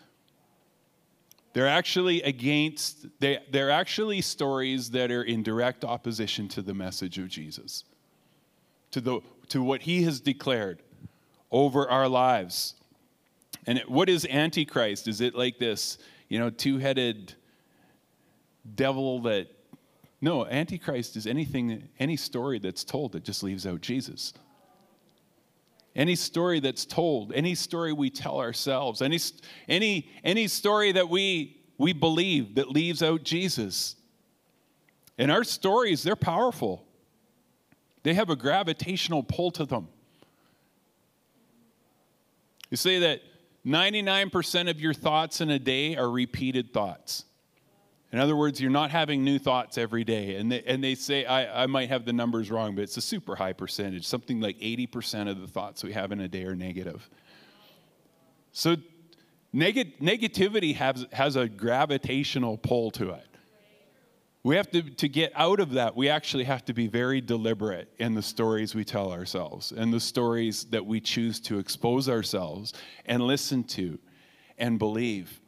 They're 1.52 1.68
actually 1.68 2.22
against 2.22 3.06
they, 3.20 3.38
they're 3.50 3.70
actually 3.70 4.22
stories 4.22 4.90
that 4.92 5.10
are 5.10 5.24
in 5.24 5.42
direct 5.42 5.84
opposition 5.84 6.48
to 6.48 6.62
the 6.62 6.72
message 6.72 7.18
of 7.18 7.28
Jesus 7.28 7.84
to, 8.92 9.00
the, 9.00 9.20
to 9.48 9.62
what 9.62 9.82
he 9.82 10.02
has 10.02 10.20
declared 10.20 10.82
over 11.50 11.88
our 11.88 12.08
lives. 12.08 12.74
And 13.66 13.80
what 13.86 14.08
is 14.08 14.26
Antichrist? 14.26 15.08
Is 15.08 15.20
it 15.20 15.34
like 15.34 15.58
this, 15.58 15.98
you 16.28 16.38
know, 16.38 16.50
two 16.50 16.78
headed 16.78 17.34
devil 18.74 19.20
that 19.22 19.48
no, 20.20 20.46
Antichrist 20.46 21.16
is 21.16 21.26
anything, 21.26 21.88
any 21.98 22.16
story 22.16 22.58
that's 22.58 22.82
told 22.82 23.12
that 23.12 23.22
just 23.22 23.42
leaves 23.42 23.66
out 23.66 23.80
Jesus. 23.80 24.32
Any 25.94 26.16
story 26.16 26.60
that's 26.60 26.84
told, 26.84 27.32
any 27.32 27.54
story 27.54 27.92
we 27.92 28.10
tell 28.10 28.40
ourselves, 28.40 29.00
any, 29.00 29.18
any, 29.68 30.10
any 30.24 30.48
story 30.48 30.92
that 30.92 31.08
we, 31.08 31.60
we 31.76 31.92
believe 31.92 32.56
that 32.56 32.68
leaves 32.68 33.02
out 33.02 33.22
Jesus. 33.22 33.94
And 35.18 35.30
our 35.30 35.44
stories, 35.44 36.02
they're 36.02 36.16
powerful. 36.16 36.84
They 38.02 38.14
have 38.14 38.30
a 38.30 38.36
gravitational 38.36 39.22
pull 39.22 39.50
to 39.52 39.64
them. 39.64 39.88
You 42.70 42.76
say 42.76 42.98
that 43.00 43.20
99% 43.66 44.70
of 44.70 44.80
your 44.80 44.94
thoughts 44.94 45.40
in 45.40 45.50
a 45.50 45.58
day 45.58 45.96
are 45.96 46.10
repeated 46.10 46.72
thoughts. 46.72 47.24
In 48.10 48.18
other 48.18 48.34
words, 48.34 48.60
you're 48.60 48.70
not 48.70 48.90
having 48.90 49.22
new 49.22 49.38
thoughts 49.38 49.76
every 49.76 50.02
day. 50.02 50.36
And 50.36 50.50
they, 50.50 50.62
and 50.62 50.82
they 50.82 50.94
say, 50.94 51.26
I, 51.26 51.64
I 51.64 51.66
might 51.66 51.90
have 51.90 52.06
the 52.06 52.12
numbers 52.12 52.50
wrong, 52.50 52.74
but 52.74 52.82
it's 52.82 52.96
a 52.96 53.02
super 53.02 53.36
high 53.36 53.52
percentage. 53.52 54.06
Something 54.06 54.40
like 54.40 54.58
80% 54.58 55.28
of 55.30 55.40
the 55.40 55.46
thoughts 55.46 55.84
we 55.84 55.92
have 55.92 56.10
in 56.10 56.20
a 56.20 56.28
day 56.28 56.44
are 56.44 56.54
negative. 56.54 57.08
So 58.52 58.76
neg- 59.52 59.98
negativity 60.00 60.74
has, 60.76 61.04
has 61.12 61.36
a 61.36 61.48
gravitational 61.48 62.56
pull 62.56 62.90
to 62.92 63.10
it. 63.10 63.27
We 64.44 64.56
have 64.56 64.70
to, 64.70 64.82
to 64.82 65.08
get 65.08 65.32
out 65.34 65.60
of 65.60 65.72
that, 65.72 65.96
we 65.96 66.08
actually 66.08 66.44
have 66.44 66.64
to 66.66 66.72
be 66.72 66.86
very 66.86 67.20
deliberate 67.20 67.92
in 67.98 68.14
the 68.14 68.22
stories 68.22 68.74
we 68.74 68.84
tell 68.84 69.12
ourselves 69.12 69.72
and 69.72 69.92
the 69.92 70.00
stories 70.00 70.64
that 70.66 70.86
we 70.86 71.00
choose 71.00 71.40
to 71.40 71.58
expose 71.58 72.08
ourselves 72.08 72.72
and 73.04 73.22
listen 73.22 73.64
to 73.64 73.98
and 74.56 74.78
believe. 74.78 75.40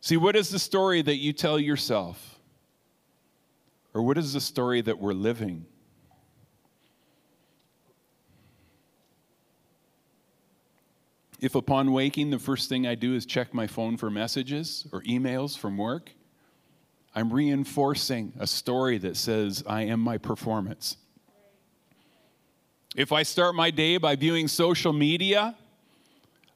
See, 0.00 0.18
what 0.18 0.36
is 0.36 0.50
the 0.50 0.58
story 0.58 1.00
that 1.00 1.16
you 1.16 1.32
tell 1.32 1.58
yourself? 1.58 2.38
Or 3.94 4.02
what 4.02 4.18
is 4.18 4.34
the 4.34 4.40
story 4.40 4.82
that 4.82 4.98
we're 4.98 5.14
living? 5.14 5.64
If 11.40 11.54
upon 11.54 11.92
waking, 11.92 12.30
the 12.30 12.38
first 12.38 12.68
thing 12.68 12.86
I 12.86 12.94
do 12.94 13.14
is 13.14 13.24
check 13.24 13.54
my 13.54 13.66
phone 13.66 13.96
for 13.96 14.10
messages 14.10 14.86
or 14.92 15.02
emails 15.02 15.56
from 15.56 15.76
work, 15.78 16.10
I'm 17.14 17.32
reinforcing 17.32 18.32
a 18.40 18.46
story 18.46 18.98
that 18.98 19.16
says, 19.16 19.62
I 19.66 19.82
am 19.82 20.00
my 20.00 20.18
performance. 20.18 20.96
If 22.96 23.12
I 23.12 23.22
start 23.22 23.54
my 23.54 23.70
day 23.70 23.98
by 23.98 24.16
viewing 24.16 24.48
social 24.48 24.92
media, 24.92 25.56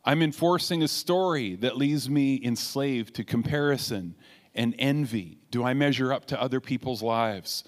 I'm 0.05 0.23
enforcing 0.23 0.83
a 0.83 0.89
story 0.89 1.55
that 1.57 1.77
leaves 1.77 2.09
me 2.09 2.41
enslaved 2.43 3.15
to 3.17 3.25
comparison 3.25 4.15
and 4.55 4.75
envy. 4.79 5.39
Do 5.51 5.63
I 5.65 5.75
measure 5.75 6.13
up 6.13 6.25
to 6.27 6.41
other 6.41 6.61
people's 6.61 7.03
lives? 7.03 7.65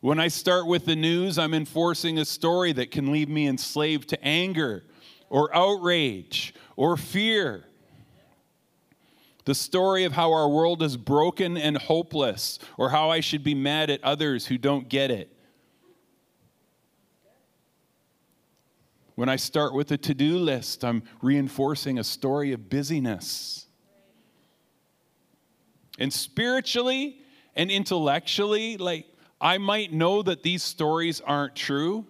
When 0.00 0.18
I 0.18 0.28
start 0.28 0.66
with 0.66 0.86
the 0.86 0.96
news, 0.96 1.38
I'm 1.38 1.54
enforcing 1.54 2.18
a 2.18 2.24
story 2.24 2.72
that 2.72 2.90
can 2.90 3.12
leave 3.12 3.28
me 3.28 3.46
enslaved 3.46 4.08
to 4.08 4.24
anger 4.24 4.84
or 5.28 5.54
outrage 5.54 6.54
or 6.76 6.96
fear. 6.96 7.64
The 9.44 9.54
story 9.54 10.04
of 10.04 10.12
how 10.12 10.32
our 10.32 10.48
world 10.48 10.82
is 10.82 10.96
broken 10.96 11.56
and 11.56 11.76
hopeless, 11.76 12.58
or 12.78 12.90
how 12.90 13.10
I 13.10 13.20
should 13.20 13.42
be 13.42 13.54
mad 13.54 13.90
at 13.90 14.02
others 14.04 14.46
who 14.46 14.56
don't 14.56 14.88
get 14.88 15.10
it. 15.10 15.36
When 19.14 19.28
I 19.28 19.36
start 19.36 19.74
with 19.74 19.90
a 19.90 19.98
to 19.98 20.14
do 20.14 20.38
list, 20.38 20.84
I'm 20.84 21.02
reinforcing 21.20 21.98
a 21.98 22.04
story 22.04 22.52
of 22.52 22.70
busyness. 22.70 23.66
And 25.98 26.12
spiritually 26.12 27.18
and 27.54 27.70
intellectually, 27.70 28.76
like, 28.78 29.06
I 29.40 29.58
might 29.58 29.92
know 29.92 30.22
that 30.22 30.42
these 30.42 30.62
stories 30.62 31.20
aren't 31.20 31.56
true, 31.56 32.06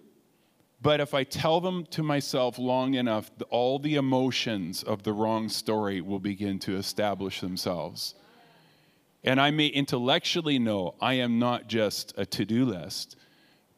but 0.82 1.00
if 1.00 1.14
I 1.14 1.22
tell 1.22 1.60
them 1.60 1.86
to 1.90 2.02
myself 2.02 2.58
long 2.58 2.94
enough, 2.94 3.30
all 3.50 3.78
the 3.78 3.94
emotions 3.94 4.82
of 4.82 5.04
the 5.04 5.12
wrong 5.12 5.48
story 5.48 6.00
will 6.00 6.18
begin 6.18 6.58
to 6.60 6.76
establish 6.76 7.40
themselves. 7.40 8.14
And 9.22 9.40
I 9.40 9.52
may 9.52 9.68
intellectually 9.68 10.58
know 10.58 10.96
I 11.00 11.14
am 11.14 11.38
not 11.38 11.68
just 11.68 12.12
a 12.18 12.26
to 12.26 12.44
do 12.44 12.64
list, 12.64 13.16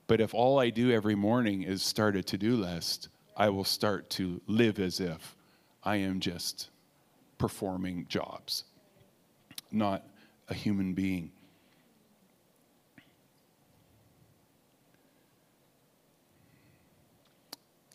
but 0.07 0.21
if 0.21 0.33
all 0.33 0.59
I 0.59 0.71
do 0.71 0.91
every 0.91 1.15
morning 1.15 1.63
is 1.63 1.83
start 1.83 2.17
a 2.17 2.23
to 2.23 2.39
do 2.39 2.57
list, 2.57 3.09
I 3.37 3.51
will 3.51 3.65
start 3.65 4.09
to 4.11 4.41
live 4.47 4.79
as 4.79 4.99
if 4.99 5.37
I 5.83 5.97
am 5.97 6.21
just 6.21 6.71
performing 7.37 8.07
jobs, 8.09 8.65
not 9.71 10.07
a 10.49 10.55
human 10.55 10.95
being. 10.95 11.33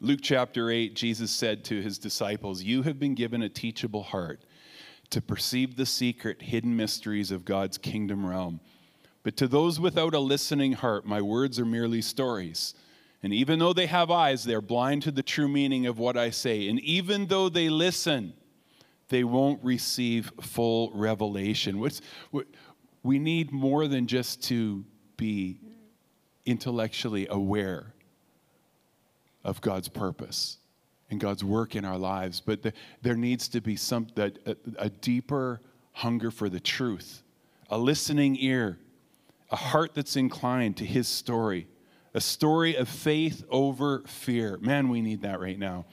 Luke 0.02 0.20
chapter 0.22 0.70
8, 0.70 0.96
Jesus 0.96 1.32
said 1.32 1.64
to 1.66 1.82
his 1.82 1.98
disciples, 1.98 2.64
You 2.64 2.84
have 2.84 3.00
been 3.00 3.16
given 3.16 3.42
a 3.42 3.50
teachable 3.50 4.04
heart 4.04 4.46
to 5.10 5.22
perceive 5.22 5.76
the 5.76 5.86
secret, 5.86 6.42
hidden 6.42 6.76
mysteries 6.76 7.32
of 7.32 7.46
God's 7.46 7.78
kingdom 7.78 8.26
realm. 8.26 8.60
But 9.24 9.36
to 9.38 9.48
those 9.48 9.80
without 9.80 10.14
a 10.14 10.20
listening 10.20 10.74
heart, 10.74 11.06
my 11.06 11.22
words 11.22 11.60
are 11.60 11.66
merely 11.66 12.02
stories 12.02 12.74
and 13.22 13.34
even 13.34 13.60
though 13.60 13.74
they 13.74 13.88
have 13.88 14.12
eyes, 14.12 14.44
they're 14.44 14.62
blind 14.62 15.04
to 15.04 15.12
the 15.12 15.24
true 15.24 15.50
meaning 15.50 15.86
of 15.88 16.00
what 16.00 16.16
I 16.16 16.30
say. 16.30 16.70
And 16.70 16.80
even 16.82 17.28
though 17.28 17.50
they 17.50 17.70
listen, 17.70 18.34
they 19.10 19.24
won't 19.24 19.64
receive 19.64 20.32
full 20.42 20.92
revelation. 20.94 21.80
What's, 21.80 22.02
what, 22.32 22.48
we 23.04 23.20
need 23.20 23.52
more 23.52 23.88
than 23.88 24.08
just 24.08 24.44
to 24.46 24.86
be 25.18 25.60
intellectually 26.46 27.28
aware 27.30 27.94
of 29.44 29.62
God's 29.62 29.88
purpose 29.88 30.58
and 31.10 31.20
God's 31.20 31.44
work 31.44 31.76
in 31.76 31.86
our 31.86 31.98
lives, 31.98 32.40
but 32.40 32.62
the, 32.62 32.74
there 33.02 33.16
needs 33.16 33.48
to 33.50 33.62
be 33.62 33.76
some, 33.76 34.08
a, 34.18 34.32
a 34.78 34.90
deeper 34.90 35.62
hunger 35.94 36.32
for 36.32 36.50
the 36.50 36.60
truth, 36.60 37.24
a 37.70 37.78
listening 37.78 38.38
ear, 38.40 38.78
a 39.52 39.56
heart 39.56 39.94
that's 39.96 40.16
inclined 40.16 40.78
to 40.78 40.86
His 40.86 41.08
story 41.08 41.68
a 42.14 42.22
story 42.22 42.76
of 42.76 42.90
faith 42.90 43.44
over 43.50 44.04
fear. 44.08 44.58
Man, 44.62 44.90
we 44.90 45.02
need 45.02 45.22
that 45.22 45.40
right 45.40 45.58
now. 45.58 45.86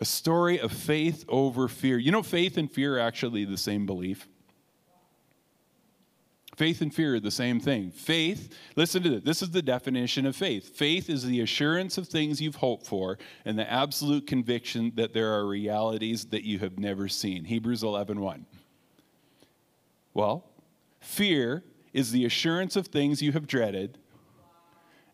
A 0.00 0.04
story 0.04 0.58
of 0.58 0.72
faith 0.72 1.24
over 1.28 1.68
fear. 1.68 1.98
You 1.98 2.10
know, 2.10 2.22
faith 2.22 2.56
and 2.56 2.70
fear 2.70 2.96
are 2.96 3.00
actually 3.00 3.44
the 3.44 3.56
same 3.56 3.86
belief. 3.86 4.28
Faith 6.56 6.82
and 6.82 6.94
fear 6.94 7.16
are 7.16 7.20
the 7.20 7.30
same 7.30 7.58
thing. 7.58 7.90
Faith, 7.90 8.54
listen 8.76 9.02
to 9.02 9.10
this. 9.10 9.22
This 9.22 9.42
is 9.42 9.50
the 9.50 9.62
definition 9.62 10.24
of 10.24 10.36
faith. 10.36 10.76
Faith 10.76 11.10
is 11.10 11.24
the 11.24 11.40
assurance 11.40 11.98
of 11.98 12.06
things 12.06 12.40
you've 12.40 12.54
hoped 12.54 12.86
for 12.86 13.18
and 13.44 13.58
the 13.58 13.70
absolute 13.70 14.26
conviction 14.26 14.92
that 14.94 15.12
there 15.12 15.32
are 15.32 15.46
realities 15.46 16.26
that 16.26 16.44
you 16.44 16.60
have 16.60 16.78
never 16.78 17.08
seen. 17.08 17.44
Hebrews 17.44 17.82
11 17.82 18.20
1. 18.20 18.46
Well, 20.12 20.48
fear 21.00 21.64
is 21.92 22.12
the 22.12 22.24
assurance 22.24 22.76
of 22.76 22.86
things 22.86 23.20
you 23.20 23.32
have 23.32 23.48
dreaded 23.48 23.98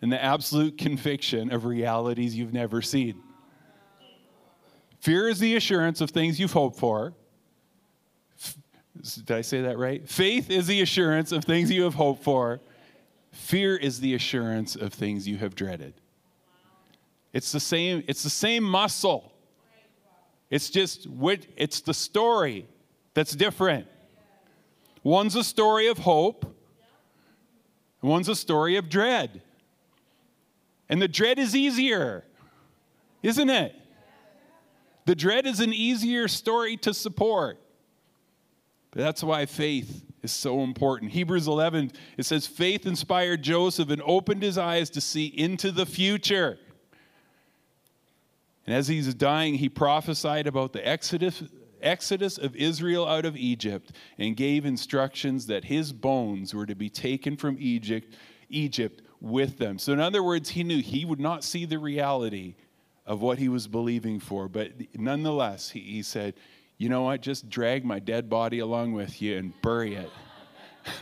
and 0.03 0.13
the 0.13 0.23
absolute 0.23 0.77
conviction 0.77 1.53
of 1.53 1.65
realities 1.65 2.37
you've 2.37 2.53
never 2.53 2.83
seen. 2.83 3.23
Fear 5.01 5.29
is 5.29 5.39
the 5.39 5.57
assurance 5.57 6.03
of 6.03 6.11
things 6.11 6.39
you've 6.39 6.53
hoped 6.53 6.79
for. 6.79 7.15
Did 9.03 9.31
I 9.31 9.41
say 9.41 9.63
that 9.63 9.79
right? 9.79 10.09
Faith 10.09 10.51
is 10.51 10.67
the 10.67 10.81
assurance 10.81 11.33
of 11.33 11.45
things 11.45 11.71
you 11.71 11.85
have 11.85 11.95
hoped 11.95 12.23
for. 12.23 12.61
Fear 13.33 13.77
is 13.77 14.01
the 14.01 14.15
assurance 14.15 14.77
of 14.77 14.93
things 14.93 15.27
you 15.27 15.37
have 15.39 15.55
dreaded. 15.55 15.95
It's 17.33 17.53
the 17.53 17.61
same, 17.61 18.03
it's 18.09 18.23
the 18.23 18.31
same 18.31 18.65
muscle. 18.65 19.33
It's 20.51 20.69
just 20.69 21.09
what 21.09 21.47
it's 21.57 21.81
the 21.81 21.95
story 21.95 22.67
that's 23.15 23.33
different. 23.37 23.87
One's 25.03 25.37
a 25.37 25.45
story 25.45 25.87
of 25.87 25.99
hope, 25.99 26.57
one's 28.03 28.29
a 28.29 28.35
story 28.35 28.77
of 28.77 28.89
dread. 28.89 29.43
And 30.89 31.01
the 31.01 31.09
dread 31.09 31.39
is 31.39 31.55
easier, 31.55 32.25
isn't 33.23 33.49
it? 33.49 33.77
The 35.07 35.15
dread 35.15 35.47
is 35.47 35.61
an 35.61 35.73
easier 35.73 36.27
story 36.27 36.77
to 36.79 36.93
support. 36.93 37.61
But 38.91 39.03
that's 39.03 39.23
why 39.23 39.47
faith 39.47 40.05
is 40.23 40.33
so 40.33 40.63
important. 40.63 41.13
Hebrews 41.13 41.47
11, 41.47 41.93
it 42.17 42.25
says, 42.25 42.47
faith 42.47 42.87
inspired 42.87 43.43
Joseph 43.43 43.91
and 43.91 44.03
opened 44.05 44.43
his 44.43 44.59
eyes 44.59 44.91
to 44.91 45.01
see 45.01 45.27
into 45.27 45.71
the 45.71 45.87
future. 45.87 46.59
And 48.67 48.75
as 48.75 48.89
he's 48.89 49.13
dying, 49.15 49.55
he 49.55 49.69
prophesied 49.69 50.47
about 50.47 50.73
the 50.73 50.87
exodus, 50.87 51.43
exodus 51.81 52.37
of 52.39 52.55
Israel 52.57 53.07
out 53.07 53.25
of 53.25 53.37
Egypt 53.37 53.93
and 54.19 54.37
gave 54.37 54.67
instructions 54.67 55.47
that 55.47 55.65
his 55.65 55.93
bones 55.93 56.55
were 56.55 56.67
to 56.67 56.75
be 56.75 56.91
taken 56.91 57.37
from 57.37 57.57
Egypt, 57.59 58.15
Egypt 58.49 59.03
with 59.21 59.59
them. 59.59 59.79
So, 59.79 59.93
in 59.93 60.01
other 60.01 60.23
words, 60.23 60.51
he 60.51 60.65
knew 60.65 60.83
he 60.83 61.05
would 61.05 61.21
not 61.21 61.45
see 61.45 61.65
the 61.65 61.79
reality 61.79 62.55
of 63.07 63.23
what 63.23 63.39
he 63.39 63.49
was 63.49 63.67
believing 63.67 64.21
for, 64.21 64.49
but 64.49 64.73
nonetheless, 64.95 65.71
he, 65.71 65.81
he 65.81 66.03
said, 66.03 66.35
you 66.81 66.89
know 66.89 67.03
what? 67.03 67.21
Just 67.21 67.51
drag 67.51 67.85
my 67.85 67.99
dead 67.99 68.31
body 68.31 68.61
along 68.61 68.95
with 68.95 69.21
you 69.21 69.37
and 69.37 69.53
bury 69.61 69.97
it. 69.97 70.11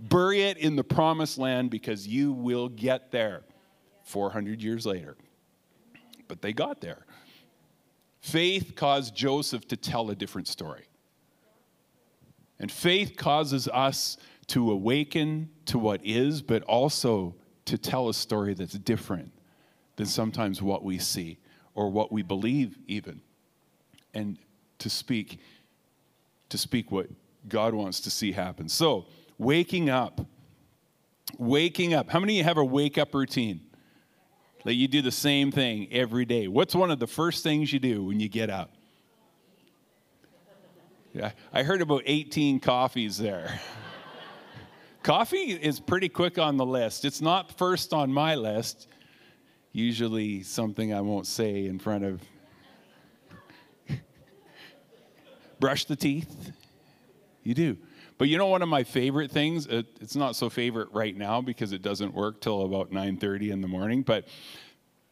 bury 0.00 0.40
it 0.40 0.56
in 0.56 0.76
the 0.76 0.82
promised 0.82 1.36
land 1.36 1.68
because 1.68 2.08
you 2.08 2.32
will 2.32 2.70
get 2.70 3.10
there 3.10 3.42
400 4.04 4.62
years 4.62 4.86
later. 4.86 5.14
But 6.26 6.40
they 6.40 6.54
got 6.54 6.80
there. 6.80 7.04
Faith 8.20 8.72
caused 8.76 9.14
Joseph 9.14 9.68
to 9.68 9.76
tell 9.76 10.08
a 10.08 10.14
different 10.14 10.48
story. 10.48 10.86
And 12.58 12.72
faith 12.72 13.18
causes 13.18 13.68
us 13.68 14.16
to 14.46 14.70
awaken 14.70 15.50
to 15.66 15.78
what 15.78 16.00
is, 16.02 16.40
but 16.40 16.62
also 16.62 17.34
to 17.66 17.76
tell 17.76 18.08
a 18.08 18.14
story 18.14 18.54
that's 18.54 18.78
different 18.78 19.32
than 19.96 20.06
sometimes 20.06 20.62
what 20.62 20.82
we 20.82 20.96
see 20.96 21.36
or 21.74 21.90
what 21.90 22.10
we 22.10 22.22
believe, 22.22 22.78
even. 22.86 23.20
And 24.14 24.38
to 24.78 24.90
speak, 24.90 25.40
to 26.48 26.58
speak 26.58 26.90
what 26.90 27.08
God 27.48 27.74
wants 27.74 28.00
to 28.00 28.10
see 28.10 28.32
happen. 28.32 28.68
So, 28.68 29.06
waking 29.38 29.90
up. 29.90 30.20
Waking 31.38 31.94
up. 31.94 32.08
How 32.08 32.20
many 32.20 32.34
of 32.34 32.38
you 32.38 32.44
have 32.44 32.58
a 32.58 32.64
wake 32.64 32.98
up 32.98 33.14
routine? 33.14 33.60
That 34.64 34.74
you 34.74 34.88
do 34.88 35.00
the 35.02 35.12
same 35.12 35.52
thing 35.52 35.88
every 35.92 36.24
day. 36.24 36.48
What's 36.48 36.74
one 36.74 36.90
of 36.90 36.98
the 36.98 37.06
first 37.06 37.42
things 37.42 37.72
you 37.72 37.78
do 37.78 38.04
when 38.04 38.18
you 38.18 38.28
get 38.28 38.50
up? 38.50 38.72
Yeah, 41.12 41.30
I 41.52 41.62
heard 41.62 41.80
about 41.80 42.02
18 42.04 42.60
coffees 42.60 43.16
there. 43.16 43.58
Coffee 45.02 45.52
is 45.52 45.78
pretty 45.78 46.08
quick 46.08 46.36
on 46.36 46.56
the 46.56 46.66
list. 46.66 47.04
It's 47.04 47.20
not 47.20 47.56
first 47.56 47.92
on 47.92 48.12
my 48.12 48.34
list. 48.34 48.88
Usually 49.72 50.42
something 50.42 50.92
I 50.92 51.00
won't 51.00 51.26
say 51.26 51.66
in 51.66 51.78
front 51.78 52.04
of. 52.04 52.20
Brush 55.60 55.84
the 55.84 55.96
teeth. 55.96 56.52
You 57.42 57.54
do. 57.54 57.78
But 58.18 58.28
you 58.28 58.38
know 58.38 58.46
one 58.46 58.62
of 58.62 58.68
my 58.68 58.82
favorite 58.82 59.30
things, 59.30 59.66
uh, 59.66 59.82
it's 60.00 60.16
not 60.16 60.36
so 60.36 60.48
favorite 60.48 60.88
right 60.92 61.16
now 61.16 61.40
because 61.40 61.72
it 61.72 61.82
doesn't 61.82 62.14
work 62.14 62.40
till 62.40 62.62
about 62.62 62.90
9:30 62.90 63.50
in 63.50 63.60
the 63.60 63.68
morning, 63.68 64.02
but 64.02 64.26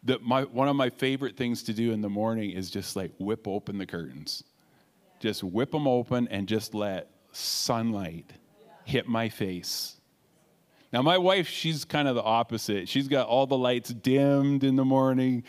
the, 0.03 0.19
my, 0.21 0.43
one 0.45 0.69
of 0.69 0.77
my 0.77 0.91
favorite 0.91 1.37
things 1.37 1.63
to 1.65 1.73
do 1.73 1.93
in 1.93 2.01
the 2.01 2.09
morning 2.09 2.51
is 2.51 2.71
just 2.71 2.95
like 2.95 3.13
whip 3.19 3.49
open 3.49 3.79
the 3.79 3.87
curtains. 3.87 4.45
Just 5.19 5.43
whip 5.43 5.71
them 5.71 5.87
open 5.87 6.29
and 6.29 6.47
just 6.47 6.75
let 6.75 7.09
sunlight 7.33 8.31
hit 8.85 9.09
my 9.09 9.29
face. 9.29 9.97
Now, 10.93 11.03
my 11.03 11.19
wife, 11.19 11.49
she's 11.49 11.85
kind 11.85 12.07
of 12.07 12.15
the 12.15 12.23
opposite. 12.23 12.89
She's 12.89 13.09
got 13.09 13.27
all 13.27 13.47
the 13.47 13.57
lights 13.57 13.91
dimmed 13.91 14.63
in 14.63 14.77
the 14.77 14.85
morning. 14.85 15.43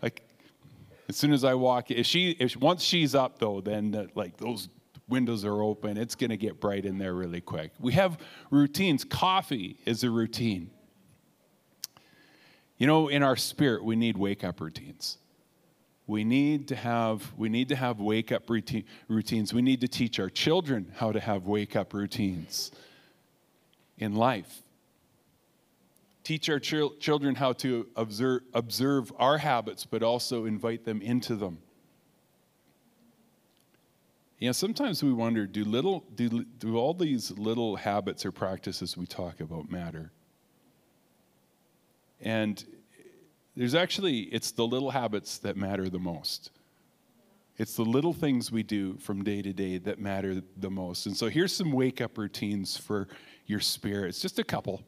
Like, 0.00 0.22
as 1.12 1.18
soon 1.18 1.34
as 1.34 1.44
I 1.44 1.52
walk, 1.52 1.90
if 1.90 2.06
she, 2.06 2.30
if 2.38 2.56
once 2.56 2.82
she's 2.82 3.14
up 3.14 3.38
though, 3.38 3.60
then 3.60 3.90
the, 3.90 4.08
like 4.14 4.38
those 4.38 4.70
windows 5.10 5.44
are 5.44 5.60
open. 5.60 5.98
It's 5.98 6.14
going 6.14 6.30
to 6.30 6.38
get 6.38 6.58
bright 6.58 6.86
in 6.86 6.96
there 6.96 7.12
really 7.12 7.42
quick. 7.42 7.72
We 7.78 7.92
have 7.92 8.16
routines. 8.50 9.04
Coffee 9.04 9.76
is 9.84 10.04
a 10.04 10.10
routine. 10.10 10.70
You 12.78 12.86
know, 12.86 13.08
in 13.08 13.22
our 13.22 13.36
spirit, 13.36 13.84
we 13.84 13.94
need 13.94 14.16
wake 14.16 14.42
up 14.42 14.58
routines. 14.58 15.18
We 16.06 16.24
need 16.24 16.68
to 16.68 16.76
have 16.76 17.30
we 17.36 17.50
need 17.50 17.68
to 17.68 17.76
have 17.76 18.00
wake 18.00 18.32
up 18.32 18.48
routine, 18.48 18.84
routines. 19.06 19.52
We 19.52 19.60
need 19.60 19.82
to 19.82 19.88
teach 19.88 20.18
our 20.18 20.30
children 20.30 20.92
how 20.96 21.12
to 21.12 21.20
have 21.20 21.46
wake 21.46 21.76
up 21.76 21.92
routines 21.92 22.72
in 23.98 24.14
life. 24.14 24.61
Teach 26.24 26.48
our 26.48 26.60
ch- 26.60 26.98
children 27.00 27.34
how 27.34 27.52
to 27.54 27.88
observe, 27.96 28.42
observe 28.54 29.12
our 29.18 29.38
habits, 29.38 29.84
but 29.84 30.02
also 30.02 30.44
invite 30.44 30.84
them 30.84 31.02
into 31.02 31.34
them. 31.34 31.58
You 34.38 34.48
know, 34.48 34.52
sometimes 34.52 35.04
we 35.04 35.12
wonder 35.12 35.46
do, 35.46 35.64
little, 35.64 36.04
do, 36.14 36.44
do 36.44 36.76
all 36.76 36.94
these 36.94 37.30
little 37.32 37.76
habits 37.76 38.26
or 38.26 38.32
practices 38.32 38.96
we 38.96 39.06
talk 39.06 39.40
about 39.40 39.70
matter? 39.70 40.10
And 42.20 42.64
there's 43.56 43.74
actually, 43.74 44.20
it's 44.22 44.50
the 44.52 44.66
little 44.66 44.90
habits 44.90 45.38
that 45.38 45.56
matter 45.56 45.88
the 45.88 45.98
most. 45.98 46.50
It's 47.58 47.76
the 47.76 47.84
little 47.84 48.12
things 48.12 48.50
we 48.50 48.62
do 48.62 48.96
from 48.96 49.22
day 49.22 49.42
to 49.42 49.52
day 49.52 49.78
that 49.78 50.00
matter 50.00 50.42
the 50.56 50.70
most. 50.70 51.06
And 51.06 51.16
so 51.16 51.28
here's 51.28 51.54
some 51.54 51.70
wake 51.70 52.00
up 52.00 52.16
routines 52.16 52.76
for 52.76 53.08
your 53.46 53.60
spirit. 53.60 54.08
It's 54.08 54.20
just 54.20 54.38
a 54.38 54.44
couple. 54.44 54.82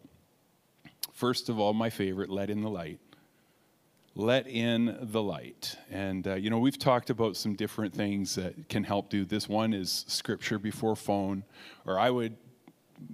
First 1.14 1.48
of 1.48 1.58
all, 1.58 1.72
my 1.72 1.90
favorite, 1.90 2.28
let 2.28 2.50
in 2.50 2.60
the 2.60 2.68
light. 2.68 3.00
Let 4.14 4.46
in 4.46 4.96
the 5.00 5.22
light. 5.22 5.76
And, 5.90 6.28
uh, 6.28 6.34
you 6.34 6.50
know, 6.50 6.58
we've 6.58 6.78
talked 6.78 7.10
about 7.10 7.36
some 7.36 7.54
different 7.54 7.94
things 7.94 8.34
that 8.34 8.68
can 8.68 8.84
help 8.84 9.08
do 9.08 9.24
this. 9.24 9.48
One 9.48 9.72
is 9.72 10.04
scripture 10.06 10.58
before 10.58 10.94
phone, 10.94 11.42
or 11.86 11.98
I 11.98 12.10
would 12.10 12.36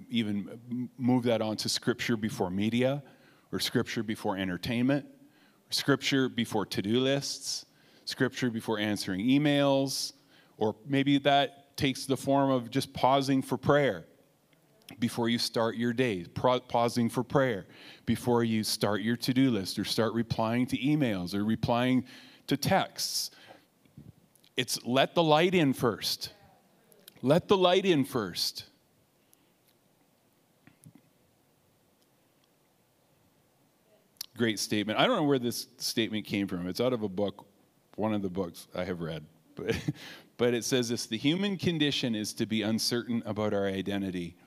even 0.09 0.89
move 0.97 1.23
that 1.23 1.41
on 1.41 1.55
to 1.57 1.69
scripture 1.69 2.17
before 2.17 2.49
media, 2.49 3.01
or 3.51 3.59
scripture 3.59 4.03
before 4.03 4.37
entertainment 4.37 5.05
scripture 5.71 6.29
before 6.29 6.65
to 6.65 6.81
do 6.81 6.99
lists, 6.99 7.65
scripture 8.05 8.49
before 8.49 8.77
answering 8.77 9.21
emails, 9.21 10.13
or 10.57 10.75
maybe 10.85 11.17
that 11.19 11.75
takes 11.77 12.05
the 12.05 12.17
form 12.17 12.51
of 12.51 12.69
just 12.69 12.93
pausing 12.93 13.41
for 13.41 13.57
prayer 13.57 14.05
before 14.99 15.29
you 15.29 15.37
start 15.37 15.75
your 15.75 15.93
day, 15.93 16.25
pausing 16.67 17.09
for 17.09 17.23
prayer 17.23 17.65
before 18.05 18.43
you 18.43 18.63
start 18.63 19.01
your 19.01 19.17
to 19.17 19.33
do 19.33 19.51
list 19.51 19.79
or 19.79 19.83
start 19.83 20.13
replying 20.13 20.65
to 20.67 20.77
emails 20.77 21.33
or 21.33 21.43
replying 21.43 22.05
to 22.47 22.57
texts. 22.57 23.31
It's 24.57 24.83
let 24.85 25.15
the 25.15 25.23
light 25.23 25.55
in 25.55 25.73
first. 25.73 26.33
Let 27.21 27.47
the 27.47 27.57
light 27.57 27.85
in 27.85 28.05
first. 28.05 28.65
great 34.41 34.57
statement. 34.57 34.97
I 34.97 35.05
don't 35.05 35.17
know 35.17 35.23
where 35.23 35.37
this 35.37 35.67
statement 35.77 36.25
came 36.25 36.47
from. 36.47 36.67
It's 36.67 36.81
out 36.81 36.93
of 36.93 37.03
a 37.03 37.07
book, 37.07 37.45
one 37.95 38.11
of 38.11 38.23
the 38.23 38.29
books 38.29 38.67
I 38.75 38.83
have 38.83 39.01
read. 39.01 39.23
But, 39.53 39.77
but 40.37 40.53
it 40.55 40.63
says 40.63 40.89
this 40.89 41.05
the 41.05 41.17
human 41.17 41.57
condition 41.57 42.15
is 42.15 42.33
to 42.35 42.47
be 42.47 42.63
uncertain 42.63 43.21
about 43.25 43.53
our 43.53 43.67
identity. 43.67 44.37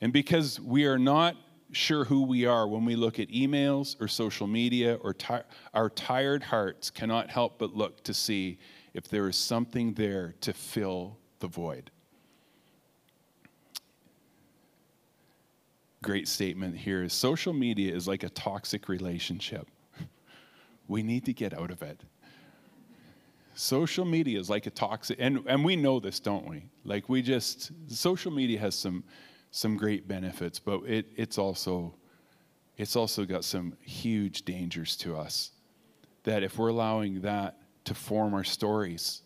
And 0.00 0.12
because 0.12 0.60
we 0.60 0.86
are 0.86 0.98
not 0.98 1.36
sure 1.72 2.04
who 2.04 2.22
we 2.22 2.46
are 2.46 2.66
when 2.68 2.84
we 2.84 2.96
look 2.96 3.18
at 3.18 3.28
emails 3.28 4.00
or 4.00 4.08
social 4.08 4.46
media, 4.46 4.94
or 5.02 5.14
our 5.74 5.90
tired 5.90 6.42
hearts 6.42 6.90
cannot 6.90 7.30
help 7.30 7.58
but 7.58 7.74
look 7.74 8.02
to 8.04 8.14
see 8.14 8.58
if 8.94 9.08
there 9.08 9.28
is 9.28 9.36
something 9.36 9.94
there 9.94 10.34
to 10.40 10.52
fill 10.52 11.18
the 11.40 11.48
void. 11.48 11.90
great 16.06 16.28
statement 16.28 16.76
here 16.76 17.02
is 17.02 17.12
social 17.12 17.52
media 17.52 17.92
is 17.92 18.06
like 18.06 18.22
a 18.22 18.28
toxic 18.30 18.88
relationship. 18.88 19.66
We 20.88 21.02
need 21.02 21.24
to 21.24 21.32
get 21.32 21.52
out 21.52 21.72
of 21.72 21.82
it. 21.82 22.00
Social 23.54 24.04
media 24.04 24.38
is 24.38 24.48
like 24.48 24.66
a 24.66 24.70
toxic, 24.70 25.16
and, 25.18 25.42
and 25.48 25.64
we 25.64 25.74
know 25.74 25.98
this, 25.98 26.20
don't 26.20 26.48
we? 26.48 26.62
Like 26.84 27.08
we 27.08 27.22
just, 27.22 27.72
social 27.88 28.30
media 28.30 28.60
has 28.60 28.76
some, 28.76 29.02
some 29.56 29.74
great 29.74 30.06
benefits, 30.06 30.58
but 30.58 30.82
it, 30.86 31.06
it's 31.16 31.38
also, 31.38 31.94
it's 32.76 32.94
also 32.94 33.24
got 33.24 33.42
some 33.42 33.72
huge 33.80 34.44
dangers 34.44 34.96
to 34.96 35.16
us. 35.16 35.50
That 36.24 36.42
if 36.42 36.58
we're 36.58 36.68
allowing 36.68 37.22
that 37.22 37.56
to 37.84 37.94
form 37.94 38.34
our 38.34 38.44
stories, 38.44 39.22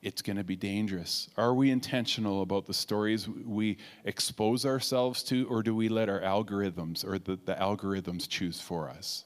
it's 0.00 0.22
going 0.22 0.36
to 0.36 0.44
be 0.44 0.54
dangerous. 0.54 1.28
Are 1.36 1.54
we 1.54 1.72
intentional 1.72 2.42
about 2.42 2.66
the 2.66 2.74
stories 2.74 3.28
we 3.28 3.78
expose 4.04 4.64
ourselves 4.64 5.24
to, 5.24 5.48
or 5.48 5.64
do 5.64 5.74
we 5.74 5.88
let 5.88 6.08
our 6.08 6.20
algorithms 6.20 7.04
or 7.04 7.18
the, 7.18 7.36
the 7.44 7.56
algorithms 7.56 8.28
choose 8.28 8.60
for 8.60 8.88
us? 8.88 9.24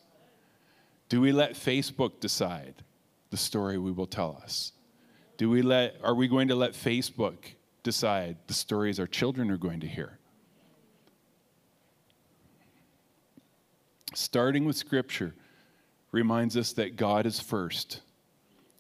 Do 1.11 1.21
we 1.21 1.31
let 1.31 1.53
Facebook 1.53 2.21
decide 2.21 2.77
the 3.29 3.37
story 3.37 3.77
we 3.77 3.93
will 3.93 4.07
tell 4.07 4.41
us? 4.43 4.73
Do 5.37 5.51
we 5.51 5.61
let, 5.61 5.97
are 6.03 6.15
we 6.15 6.27
going 6.27 6.49
to 6.49 6.55
let 6.55 6.73
Facebook 6.73 7.37
decide 7.87 8.37
the 8.49 8.53
stories 8.53 8.99
our 8.99 9.07
children 9.07 9.49
are 9.49 9.57
going 9.57 9.79
to 9.79 9.87
hear? 9.87 10.18
Starting 14.12 14.64
with 14.64 14.77
Scripture 14.77 15.33
reminds 16.11 16.57
us 16.57 16.72
that 16.72 16.96
God 16.96 17.27
is 17.27 17.38
first 17.38 18.01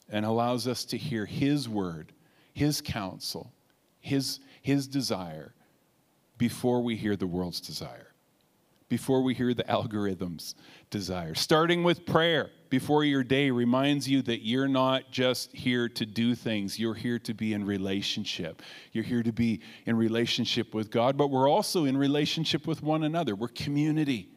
and 0.08 0.26
allows 0.26 0.66
us 0.66 0.84
to 0.86 0.96
hear 0.96 1.24
His 1.24 1.68
word, 1.68 2.10
His 2.52 2.80
counsel, 2.80 3.52
His, 4.00 4.40
His 4.60 4.88
desire 4.88 5.54
before 6.36 6.82
we 6.82 6.96
hear 6.96 7.14
the 7.14 7.28
world's 7.28 7.60
desire, 7.60 8.08
before 8.88 9.22
we 9.22 9.34
hear 9.34 9.52
the 9.52 9.68
algorithm's 9.70 10.54
desire. 10.90 11.34
Starting 11.34 11.82
with 11.82 12.06
prayer 12.06 12.50
before 12.68 13.04
your 13.04 13.24
day 13.24 13.50
reminds 13.50 14.08
you 14.08 14.22
that 14.22 14.44
you're 14.44 14.68
not 14.68 15.10
just 15.10 15.54
here 15.54 15.88
to 15.88 16.06
do 16.06 16.34
things, 16.34 16.78
you're 16.78 16.94
here 16.94 17.18
to 17.18 17.34
be 17.34 17.52
in 17.52 17.64
relationship. 17.64 18.62
You're 18.92 19.04
here 19.04 19.22
to 19.22 19.32
be 19.32 19.60
in 19.86 19.96
relationship 19.96 20.74
with 20.74 20.90
God, 20.90 21.16
but 21.16 21.28
we're 21.28 21.50
also 21.50 21.84
in 21.84 21.96
relationship 21.96 22.66
with 22.66 22.82
one 22.82 23.02
another. 23.02 23.34
We're 23.34 23.48
community. 23.48 24.28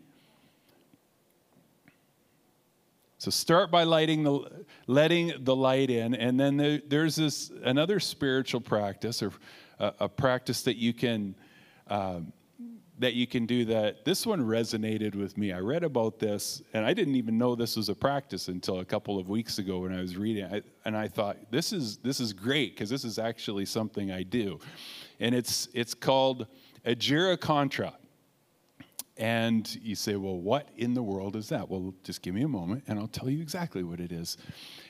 So 3.20 3.30
start 3.30 3.70
by 3.70 3.84
lighting 3.84 4.24
the, 4.24 4.64
letting 4.88 5.34
the 5.40 5.56
light 5.56 5.90
in, 5.90 6.16
and 6.16 6.40
then 6.40 6.56
there, 6.56 6.82
there's 6.88 7.18
this 7.18 7.52
another 7.64 8.00
spiritual 8.00 8.62
practice 8.62 9.22
or 9.22 9.34
a, 9.78 9.94
a 10.02 10.10
practice 10.10 10.62
that 10.64 10.78
you 10.78 10.94
can 10.94 11.36
um, 11.90 12.32
that 13.00 13.14
you 13.14 13.26
can 13.26 13.46
do. 13.46 13.66
That 13.66 14.06
this 14.06 14.26
one 14.26 14.42
resonated 14.42 15.16
with 15.16 15.38
me. 15.38 15.52
I 15.52 15.60
read 15.60 15.84
about 15.84 16.20
this, 16.20 16.62
and 16.74 16.86
I 16.86 16.94
didn't 16.94 17.16
even 17.16 17.38
know 17.38 17.56
this 17.56 17.76
was 17.76 17.90
a 17.90 17.96
practice 17.96 18.48
until 18.48 18.80
a 18.80 18.86
couple 18.86 19.18
of 19.18 19.30
weeks 19.30 19.58
ago 19.58 19.80
when 19.80 19.94
I 19.94 20.02
was 20.02 20.18
reading. 20.18 20.62
and 20.86 20.96
I 20.96 21.08
thought 21.08 21.38
this 21.52 21.74
is 21.74 21.98
this 21.98 22.20
is 22.20 22.34
great 22.34 22.76
because 22.76 22.90
this 22.90 23.04
is 23.04 23.18
actually 23.18 23.66
something 23.66 24.12
I 24.12 24.24
do, 24.24 24.60
and 25.20 25.34
it's 25.34 25.70
it's 25.74 25.94
called 25.94 26.48
Agere 26.86 27.40
Contra. 27.40 27.94
And 29.20 29.78
you 29.84 29.96
say, 29.96 30.16
well, 30.16 30.40
what 30.40 30.70
in 30.78 30.94
the 30.94 31.04
world 31.04 31.36
is 31.36 31.50
that? 31.50 31.70
Well, 31.70 31.94
just 32.06 32.22
give 32.22 32.34
me 32.34 32.44
a 32.44 32.48
moment 32.48 32.86
and 32.88 32.98
I'll 32.98 33.10
tell 33.10 33.30
you 33.30 33.42
exactly 33.42 33.84
what 33.84 34.00
it 34.00 34.14
is. 34.14 34.38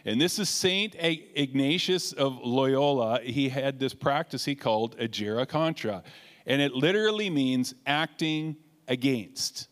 And 0.05 0.21
this 0.21 0.37
is 0.37 0.49
Saint 0.49 0.95
Ignatius 0.99 2.13
of 2.13 2.37
Loyola. 2.43 3.21
He 3.23 3.49
had 3.49 3.79
this 3.79 3.95
practice 3.95 4.45
he 4.45 4.53
called 4.53 4.95
Agere 4.99 5.47
Contra. 5.47 6.03
And 6.49 6.61
it 6.61 6.73
literally 6.73 7.29
means 7.29 7.75
acting 7.85 8.57
against. 8.87 9.67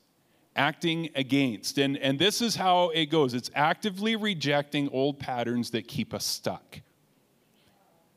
Acting 0.55 1.09
against. 1.15 1.79
And, 1.79 1.97
and 1.97 2.17
this 2.17 2.39
is 2.41 2.55
how 2.55 2.89
it 2.89 3.07
goes 3.07 3.33
it's 3.33 3.51
actively 3.55 4.15
rejecting 4.15 4.87
old 4.89 5.19
patterns 5.19 5.71
that 5.71 5.87
keep 5.87 6.13
us 6.13 6.23
stuck. 6.23 6.79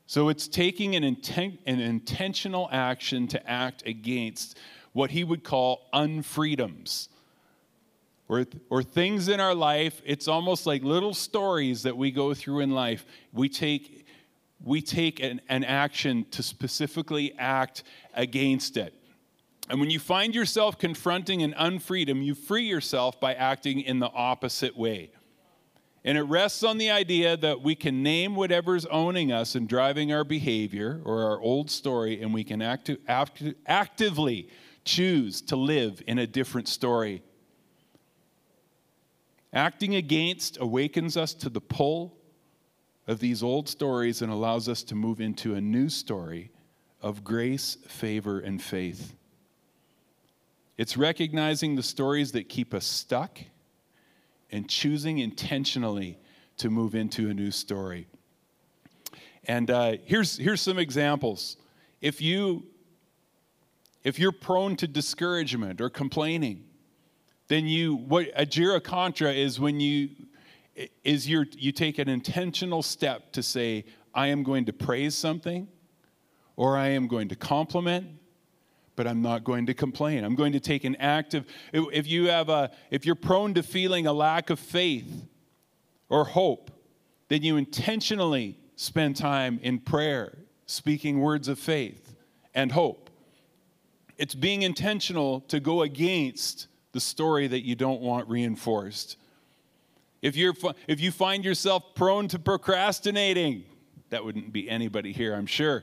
So 0.06 0.28
it's 0.28 0.46
taking 0.46 0.94
an, 0.94 1.04
inten- 1.04 1.58
an 1.66 1.80
intentional 1.80 2.68
action 2.70 3.28
to 3.28 3.50
act 3.50 3.86
against 3.86 4.58
what 4.92 5.10
he 5.10 5.24
would 5.24 5.42
call 5.44 5.88
unfreedoms. 5.94 7.08
Or, 8.28 8.44
or 8.68 8.82
things 8.82 9.28
in 9.28 9.40
our 9.40 9.54
life, 9.54 10.02
it's 10.04 10.28
almost 10.28 10.66
like 10.66 10.82
little 10.82 11.14
stories 11.14 11.82
that 11.84 11.96
we 11.96 12.10
go 12.10 12.34
through 12.34 12.60
in 12.60 12.70
life. 12.70 13.04
We 13.32 13.48
take, 13.48 13.99
we 14.62 14.82
take 14.82 15.20
an, 15.20 15.40
an 15.48 15.64
action 15.64 16.26
to 16.32 16.42
specifically 16.42 17.34
act 17.38 17.82
against 18.14 18.76
it. 18.76 18.94
And 19.68 19.80
when 19.80 19.90
you 19.90 20.00
find 20.00 20.34
yourself 20.34 20.78
confronting 20.78 21.42
an 21.42 21.54
unfreedom, 21.54 22.24
you 22.24 22.34
free 22.34 22.64
yourself 22.64 23.20
by 23.20 23.34
acting 23.34 23.80
in 23.80 24.00
the 24.00 24.10
opposite 24.10 24.76
way. 24.76 25.12
And 26.04 26.16
it 26.16 26.22
rests 26.22 26.62
on 26.62 26.78
the 26.78 26.90
idea 26.90 27.36
that 27.36 27.60
we 27.62 27.74
can 27.74 28.02
name 28.02 28.34
whatever's 28.34 28.86
owning 28.86 29.32
us 29.32 29.54
and 29.54 29.68
driving 29.68 30.12
our 30.12 30.24
behavior 30.24 31.00
or 31.04 31.22
our 31.24 31.40
old 31.40 31.70
story, 31.70 32.20
and 32.20 32.32
we 32.32 32.42
can 32.42 32.62
act, 32.62 32.90
act, 33.06 33.42
actively 33.66 34.48
choose 34.84 35.42
to 35.42 35.56
live 35.56 36.02
in 36.06 36.18
a 36.18 36.26
different 36.26 36.68
story. 36.68 37.22
Acting 39.52 39.94
against 39.94 40.58
awakens 40.60 41.16
us 41.16 41.34
to 41.34 41.48
the 41.48 41.60
pull 41.60 42.16
of 43.06 43.18
these 43.18 43.42
old 43.42 43.68
stories 43.68 44.22
and 44.22 44.32
allows 44.32 44.68
us 44.68 44.82
to 44.84 44.94
move 44.94 45.20
into 45.20 45.54
a 45.54 45.60
new 45.60 45.88
story 45.88 46.50
of 47.02 47.24
grace, 47.24 47.76
favor, 47.86 48.40
and 48.40 48.62
faith. 48.62 49.14
It's 50.76 50.96
recognizing 50.96 51.76
the 51.76 51.82
stories 51.82 52.32
that 52.32 52.48
keep 52.48 52.72
us 52.72 52.86
stuck 52.86 53.38
and 54.50 54.68
choosing 54.68 55.18
intentionally 55.18 56.18
to 56.58 56.70
move 56.70 56.94
into 56.94 57.30
a 57.30 57.34
new 57.34 57.50
story. 57.50 58.06
And 59.44 59.70
uh, 59.70 59.96
here's, 60.04 60.36
here's 60.36 60.60
some 60.60 60.78
examples. 60.78 61.56
If 62.00 62.20
you 62.20 62.64
if 64.02 64.18
you're 64.18 64.32
prone 64.32 64.76
to 64.76 64.86
discouragement 64.86 65.80
or 65.80 65.90
complaining, 65.90 66.64
then 67.48 67.66
you 67.66 67.96
what 67.96 68.34
agere 68.34 68.82
contra 68.82 69.32
is 69.32 69.60
when 69.60 69.80
you 69.80 70.10
is 71.04 71.28
your 71.28 71.46
you 71.52 71.72
take 71.72 71.98
an 71.98 72.08
intentional 72.08 72.82
step 72.82 73.32
to 73.32 73.42
say 73.42 73.84
I 74.14 74.28
am 74.28 74.42
going 74.42 74.64
to 74.66 74.72
praise 74.72 75.14
something 75.14 75.68
or 76.56 76.76
I 76.76 76.88
am 76.88 77.08
going 77.08 77.28
to 77.28 77.36
compliment 77.36 78.20
but 79.00 79.06
I'm 79.06 79.22
not 79.22 79.44
going 79.44 79.64
to 79.64 79.72
complain. 79.72 80.24
I'm 80.24 80.34
going 80.34 80.52
to 80.52 80.60
take 80.60 80.84
an 80.84 80.94
active 80.96 81.46
if 81.72 82.06
you 82.06 82.28
have 82.28 82.50
a 82.50 82.70
if 82.90 83.06
you're 83.06 83.14
prone 83.14 83.54
to 83.54 83.62
feeling 83.62 84.06
a 84.06 84.12
lack 84.12 84.50
of 84.50 84.58
faith 84.58 85.26
or 86.10 86.26
hope, 86.26 86.70
then 87.28 87.42
you 87.42 87.56
intentionally 87.56 88.58
spend 88.76 89.16
time 89.16 89.58
in 89.62 89.78
prayer, 89.78 90.36
speaking 90.66 91.20
words 91.20 91.48
of 91.48 91.58
faith 91.58 92.14
and 92.54 92.72
hope. 92.72 93.08
It's 94.18 94.34
being 94.34 94.60
intentional 94.60 95.40
to 95.48 95.60
go 95.60 95.80
against 95.80 96.66
the 96.92 97.00
story 97.00 97.46
that 97.46 97.64
you 97.64 97.74
don't 97.76 98.02
want 98.02 98.28
reinforced. 98.28 99.16
If, 100.22 100.36
you're, 100.36 100.54
if 100.86 101.00
you 101.00 101.10
find 101.10 101.44
yourself 101.44 101.94
prone 101.94 102.28
to 102.28 102.38
procrastinating, 102.38 103.64
that 104.10 104.24
wouldn't 104.24 104.52
be 104.52 104.68
anybody 104.68 105.12
here, 105.12 105.34
I'm 105.34 105.46
sure, 105.46 105.82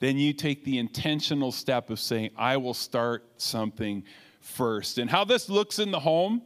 then 0.00 0.16
you 0.18 0.32
take 0.32 0.64
the 0.64 0.78
intentional 0.78 1.50
step 1.50 1.90
of 1.90 1.98
saying, 1.98 2.30
I 2.36 2.56
will 2.58 2.74
start 2.74 3.24
something 3.38 4.04
first. 4.40 4.98
And 4.98 5.10
how 5.10 5.24
this 5.24 5.48
looks 5.48 5.78
in 5.78 5.90
the 5.90 5.98
home 5.98 6.42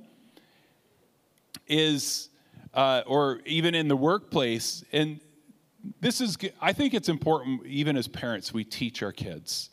is, 1.67 2.31
uh, 2.73 3.03
or 3.07 3.41
even 3.45 3.75
in 3.75 3.89
the 3.89 3.97
workplace, 3.97 4.85
and 4.93 5.21
this 6.01 6.21
is, 6.21 6.39
I 6.61 6.73
think 6.73 6.95
it's 6.95 7.09
important, 7.09 7.67
even 7.67 7.97
as 7.97 8.09
parents, 8.09 8.55
we 8.55 8.65
teach 8.65 9.03
our 9.03 9.13
kids 9.13 9.71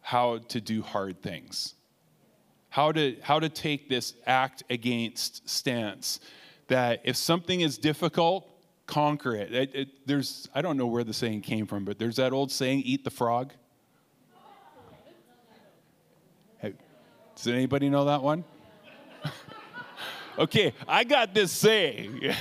how 0.00 0.38
to 0.38 0.60
do 0.60 0.82
hard 0.82 1.20
things, 1.20 1.74
how 2.72 2.90
to, 2.90 3.14
how 3.20 3.38
to 3.38 3.50
take 3.50 3.90
this 3.90 4.14
act 4.26 4.62
against 4.70 5.46
stance. 5.46 6.20
That 6.68 7.02
if 7.04 7.16
something 7.16 7.60
is 7.60 7.76
difficult, 7.76 8.48
conquer 8.86 9.34
it. 9.36 9.54
It, 9.54 9.74
it. 9.74 9.88
There's, 10.06 10.48
I 10.54 10.62
don't 10.62 10.78
know 10.78 10.86
where 10.86 11.04
the 11.04 11.12
saying 11.12 11.42
came 11.42 11.66
from, 11.66 11.84
but 11.84 11.98
there's 11.98 12.16
that 12.16 12.32
old 12.32 12.50
saying, 12.50 12.80
eat 12.86 13.04
the 13.04 13.10
frog. 13.10 13.52
Hey, 16.60 16.72
does 17.36 17.46
anybody 17.46 17.90
know 17.90 18.06
that 18.06 18.22
one? 18.22 18.42
okay, 20.38 20.72
I 20.88 21.04
got 21.04 21.34
this 21.34 21.52
saying. 21.52 22.22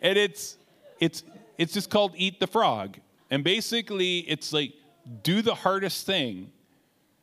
and 0.00 0.16
it's, 0.16 0.56
it's, 0.98 1.24
it's 1.58 1.74
just 1.74 1.90
called 1.90 2.14
eat 2.16 2.40
the 2.40 2.46
frog. 2.46 2.96
And 3.30 3.44
basically, 3.44 4.20
it's 4.20 4.50
like 4.54 4.72
do 5.22 5.42
the 5.42 5.54
hardest 5.54 6.06
thing 6.06 6.50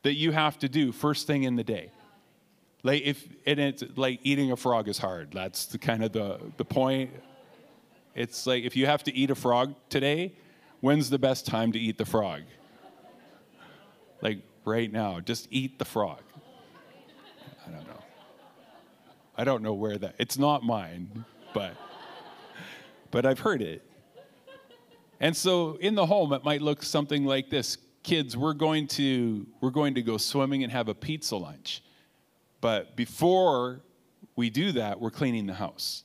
that 0.02 0.14
you 0.14 0.32
have 0.32 0.58
to 0.60 0.68
do 0.68 0.92
first 0.92 1.26
thing 1.26 1.44
in 1.44 1.56
the 1.56 1.64
day. 1.64 1.90
Like 2.82 3.02
if 3.02 3.28
and 3.46 3.60
it's 3.60 3.84
like 3.96 4.20
eating 4.22 4.52
a 4.52 4.56
frog 4.56 4.88
is 4.88 4.98
hard. 4.98 5.32
That's 5.32 5.66
the 5.66 5.78
kind 5.78 6.02
of 6.02 6.12
the 6.12 6.40
the 6.56 6.64
point. 6.64 7.10
It's 8.14 8.46
like 8.46 8.64
if 8.64 8.74
you 8.76 8.86
have 8.86 9.04
to 9.04 9.14
eat 9.14 9.30
a 9.30 9.34
frog 9.34 9.74
today, 9.88 10.32
when's 10.80 11.10
the 11.10 11.18
best 11.18 11.46
time 11.46 11.72
to 11.72 11.78
eat 11.78 11.98
the 11.98 12.06
frog? 12.06 12.42
Like 14.22 14.38
right 14.64 14.90
now, 14.90 15.20
just 15.20 15.48
eat 15.50 15.78
the 15.78 15.84
frog. 15.84 16.22
I 17.66 17.70
don't 17.70 17.86
know. 17.86 18.02
I 19.36 19.44
don't 19.44 19.62
know 19.62 19.74
where 19.74 19.98
that. 19.98 20.14
It's 20.18 20.38
not 20.38 20.62
mine, 20.62 21.24
but 21.52 21.74
but 23.10 23.26
I've 23.26 23.40
heard 23.40 23.60
it. 23.60 23.82
And 25.20 25.36
so 25.36 25.76
in 25.80 25.94
the 25.94 26.06
home, 26.06 26.32
it 26.32 26.44
might 26.44 26.62
look 26.62 26.82
something 26.82 27.26
like 27.26 27.50
this 27.50 27.76
Kids, 28.02 28.36
we're 28.36 28.54
going 28.54 28.86
to, 28.86 29.46
we're 29.60 29.70
going 29.70 29.94
to 29.94 30.02
go 30.02 30.16
swimming 30.16 30.62
and 30.62 30.72
have 30.72 30.88
a 30.88 30.94
pizza 30.94 31.36
lunch. 31.36 31.82
But 32.60 32.96
before 32.96 33.82
we 34.36 34.50
do 34.50 34.72
that, 34.72 35.00
we're 35.00 35.10
cleaning 35.10 35.46
the 35.46 35.54
house. 35.54 36.04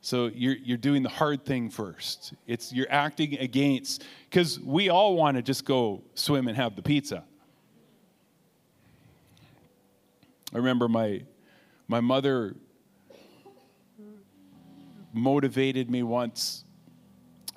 So 0.00 0.30
you're, 0.34 0.56
you're 0.56 0.78
doing 0.78 1.02
the 1.02 1.08
hard 1.08 1.44
thing 1.44 1.70
first. 1.70 2.34
It's 2.46 2.72
you're 2.72 2.90
acting 2.90 3.38
against 3.38 4.04
because 4.28 4.58
we 4.58 4.88
all 4.88 5.14
want 5.14 5.36
to 5.36 5.42
just 5.42 5.64
go 5.64 6.02
swim 6.14 6.48
and 6.48 6.56
have 6.56 6.74
the 6.74 6.82
pizza. 6.82 7.24
I 10.52 10.56
remember 10.56 10.88
my 10.88 11.22
my 11.88 12.00
mother 12.00 12.56
motivated 15.12 15.90
me 15.90 16.02
once 16.02 16.64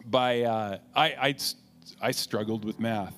by 0.05 0.43
uh, 0.43 0.77
I, 0.93 1.05
I, 1.05 1.35
I 2.01 2.11
struggled 2.11 2.63
with 2.63 2.79
math 2.79 3.15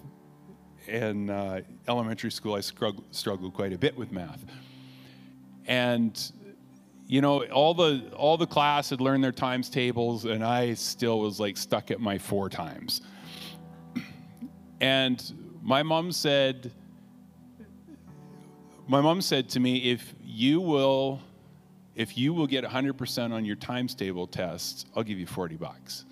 in 0.87 1.29
uh, 1.29 1.61
elementary 1.87 2.31
school. 2.31 2.55
I 2.55 2.61
struggled, 2.61 3.03
struggled 3.15 3.53
quite 3.53 3.73
a 3.73 3.77
bit 3.77 3.97
with 3.97 4.11
math, 4.11 4.43
and 5.67 6.31
you 7.07 7.21
know 7.21 7.43
all 7.45 7.73
the 7.73 8.11
all 8.15 8.37
the 8.37 8.47
class 8.47 8.89
had 8.89 9.01
learned 9.01 9.23
their 9.23 9.31
times 9.31 9.69
tables, 9.69 10.25
and 10.25 10.43
I 10.43 10.73
still 10.73 11.19
was 11.19 11.39
like 11.39 11.57
stuck 11.57 11.91
at 11.91 11.99
my 11.99 12.17
four 12.17 12.49
times. 12.49 13.01
And 14.79 15.33
my 15.63 15.83
mom 15.83 16.11
said, 16.11 16.71
my 18.87 19.01
mom 19.01 19.21
said 19.21 19.49
to 19.49 19.59
me, 19.59 19.91
if 19.91 20.13
you 20.23 20.61
will, 20.61 21.19
if 21.95 22.17
you 22.17 22.33
will 22.33 22.47
get 22.47 22.63
100% 22.63 23.31
on 23.31 23.43
your 23.43 23.55
times 23.55 23.95
table 23.95 24.27
tests, 24.27 24.85
I'll 24.95 25.03
give 25.03 25.19
you 25.19 25.25
40 25.25 25.55
bucks. 25.55 26.05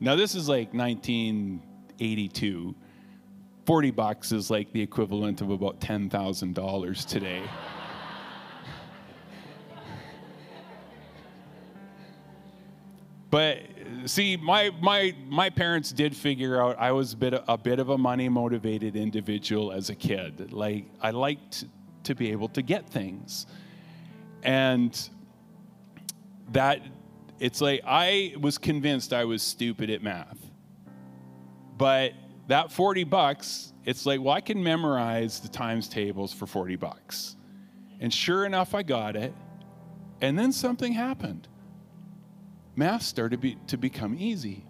Now, 0.00 0.16
this 0.16 0.34
is 0.34 0.48
like 0.48 0.74
1982. 0.74 2.74
40 3.66 3.90
bucks 3.92 4.32
is 4.32 4.50
like 4.50 4.72
the 4.72 4.82
equivalent 4.82 5.40
of 5.40 5.50
about 5.50 5.80
$10,000 5.80 7.06
today. 7.06 7.42
but 13.30 13.58
see 14.04 14.36
my 14.36 14.70
my 14.80 15.14
my 15.28 15.50
parents 15.50 15.90
did 15.90 16.14
figure 16.14 16.62
out 16.62 16.78
I 16.78 16.92
was 16.92 17.14
a 17.14 17.16
bit 17.16 17.34
a 17.48 17.58
bit 17.58 17.80
of 17.80 17.88
a 17.88 17.98
money 17.98 18.28
motivated 18.28 18.94
individual 18.96 19.72
as 19.72 19.90
a 19.90 19.94
kid. 19.94 20.52
Like 20.52 20.84
I 21.00 21.10
liked 21.10 21.64
to 22.04 22.14
be 22.14 22.30
able 22.30 22.48
to 22.50 22.62
get 22.62 22.88
things. 22.88 23.46
And 24.42 24.96
that 26.52 26.80
it's 27.40 27.60
like 27.60 27.80
I 27.84 28.34
was 28.40 28.58
convinced 28.58 29.12
I 29.12 29.24
was 29.24 29.42
stupid 29.42 29.90
at 29.90 30.02
math. 30.02 30.38
But 31.76 32.12
that 32.48 32.70
40 32.70 33.04
bucks, 33.04 33.72
it's 33.84 34.06
like, 34.06 34.20
well, 34.20 34.34
I 34.34 34.40
can 34.40 34.62
memorize 34.62 35.40
the 35.40 35.48
times 35.48 35.88
tables 35.88 36.32
for 36.32 36.46
40 36.46 36.76
bucks. 36.76 37.36
And 38.00 38.12
sure 38.12 38.44
enough, 38.44 38.74
I 38.74 38.82
got 38.82 39.16
it. 39.16 39.32
And 40.20 40.38
then 40.38 40.52
something 40.52 40.92
happened. 40.92 41.48
Math 42.76 43.02
started 43.02 43.40
be, 43.40 43.56
to 43.68 43.76
become 43.76 44.16
easy. 44.18 44.64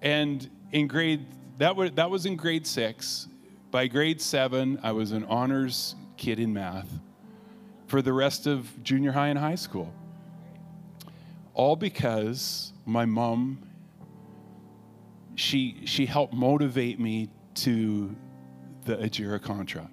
And 0.00 0.48
in 0.72 0.86
grade, 0.86 1.26
that 1.58 1.96
that 1.96 2.10
was 2.10 2.26
in 2.26 2.36
grade 2.36 2.66
six. 2.66 3.28
By 3.70 3.86
grade 3.86 4.20
seven, 4.20 4.78
I 4.82 4.92
was 4.92 5.12
an 5.12 5.24
honors 5.24 5.96
kid 6.16 6.38
in 6.38 6.52
math 6.52 6.88
for 7.86 8.02
the 8.02 8.12
rest 8.12 8.46
of 8.46 8.70
junior 8.82 9.12
high 9.12 9.28
and 9.28 9.38
high 9.38 9.54
school. 9.54 9.92
All 11.54 11.76
because 11.76 12.72
my 12.84 13.04
mom 13.04 13.63
she, 15.34 15.82
she 15.84 16.06
helped 16.06 16.34
motivate 16.34 17.00
me 17.00 17.28
to 17.54 18.14
the 18.84 18.96
Agere 18.96 19.40
Contra. 19.40 19.90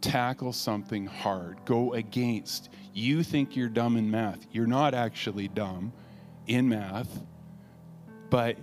Tackle 0.00 0.52
something 0.52 1.06
hard, 1.06 1.58
go 1.64 1.94
against. 1.94 2.70
You 2.94 3.22
think 3.22 3.54
you're 3.54 3.68
dumb 3.68 3.96
in 3.96 4.10
math. 4.10 4.46
You're 4.50 4.66
not 4.66 4.94
actually 4.94 5.48
dumb 5.48 5.92
in 6.46 6.68
math, 6.68 7.22
but 8.30 8.56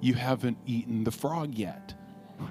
you 0.00 0.14
haven't 0.14 0.58
eaten 0.66 1.04
the 1.04 1.10
frog 1.10 1.54
yet. 1.54 1.94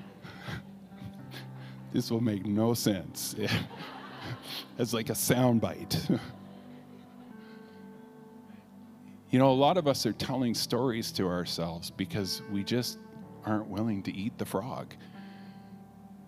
this 1.93 2.11
will 2.11 2.21
make 2.21 2.45
no 2.45 2.73
sense. 2.73 3.35
it's 4.77 4.93
like 4.93 5.09
a 5.09 5.13
soundbite. 5.13 6.19
You 9.33 9.39
know, 9.39 9.49
a 9.49 9.51
lot 9.51 9.77
of 9.77 9.87
us 9.87 10.05
are 10.05 10.13
telling 10.13 10.53
stories 10.53 11.11
to 11.13 11.27
ourselves 11.27 11.89
because 11.89 12.43
we 12.51 12.63
just 12.63 12.99
aren't 13.47 13.65
willing 13.67 14.03
to 14.03 14.15
eat 14.15 14.37
the 14.37 14.45
frog. 14.45 14.93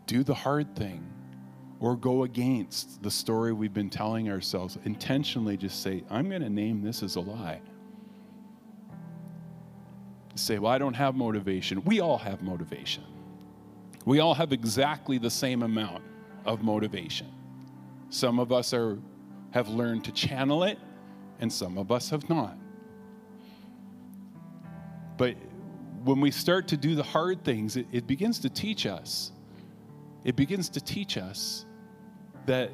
Do 0.07 0.23
the 0.23 0.33
hard 0.33 0.75
thing 0.75 1.07
or 1.79 1.95
go 1.95 2.23
against 2.23 3.03
the 3.03 3.11
story 3.11 3.53
we've 3.53 3.75
been 3.75 3.91
telling 3.91 4.31
ourselves. 4.31 4.79
Intentionally 4.85 5.55
just 5.55 5.83
say, 5.83 6.03
I'm 6.09 6.29
going 6.29 6.41
to 6.41 6.49
name 6.49 6.81
this 6.81 7.03
as 7.03 7.15
a 7.15 7.19
lie. 7.19 7.61
Say, 10.33 10.57
well, 10.57 10.71
I 10.71 10.79
don't 10.79 10.95
have 10.95 11.13
motivation. 11.13 11.83
We 11.83 11.99
all 11.99 12.17
have 12.17 12.41
motivation. 12.41 13.03
We 14.05 14.17
all 14.19 14.33
have 14.33 14.51
exactly 14.51 15.19
the 15.19 15.29
same 15.29 15.61
amount 15.61 16.03
of 16.43 16.63
motivation. 16.63 17.31
Some 18.09 18.39
of 18.39 18.51
us 18.51 18.73
are, 18.73 18.97
have 19.51 19.69
learned 19.69 20.05
to 20.05 20.11
channel 20.11 20.63
it, 20.63 20.79
and 21.39 21.53
some 21.53 21.77
of 21.77 21.91
us 21.91 22.09
have 22.09 22.27
not. 22.31 22.57
But 25.17 25.35
when 26.03 26.19
we 26.21 26.31
start 26.31 26.67
to 26.69 26.77
do 26.77 26.95
the 26.95 27.03
hard 27.03 27.43
things, 27.43 27.77
it, 27.77 27.87
it 27.91 28.07
begins 28.07 28.39
to 28.39 28.49
teach 28.49 28.85
us. 28.85 29.31
It 30.23 30.35
begins 30.35 30.69
to 30.69 30.81
teach 30.81 31.17
us 31.17 31.65
that, 32.45 32.71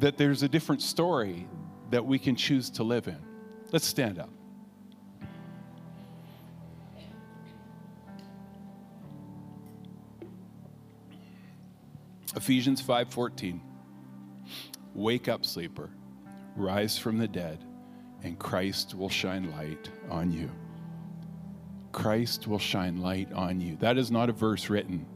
that 0.00 0.16
there's 0.16 0.42
a 0.42 0.48
different 0.48 0.82
story 0.82 1.46
that 1.90 2.04
we 2.04 2.18
can 2.18 2.36
choose 2.36 2.70
to 2.70 2.82
live 2.82 3.08
in. 3.08 3.18
Let's 3.72 3.86
stand 3.86 4.18
up. 4.18 4.30
Ephesians 12.36 12.80
5:14 12.80 13.60
Wake 14.94 15.28
up 15.28 15.44
sleeper 15.44 15.90
rise 16.56 16.96
from 16.98 17.18
the 17.18 17.28
dead 17.28 17.64
and 18.22 18.38
Christ 18.38 18.94
will 18.94 19.08
shine 19.08 19.50
light 19.52 19.90
on 20.10 20.32
you. 20.32 20.50
Christ 21.92 22.46
will 22.46 22.58
shine 22.58 23.00
light 23.00 23.32
on 23.32 23.60
you. 23.60 23.76
That 23.76 23.98
is 23.98 24.10
not 24.10 24.28
a 24.28 24.32
verse 24.32 24.68
written 24.68 25.06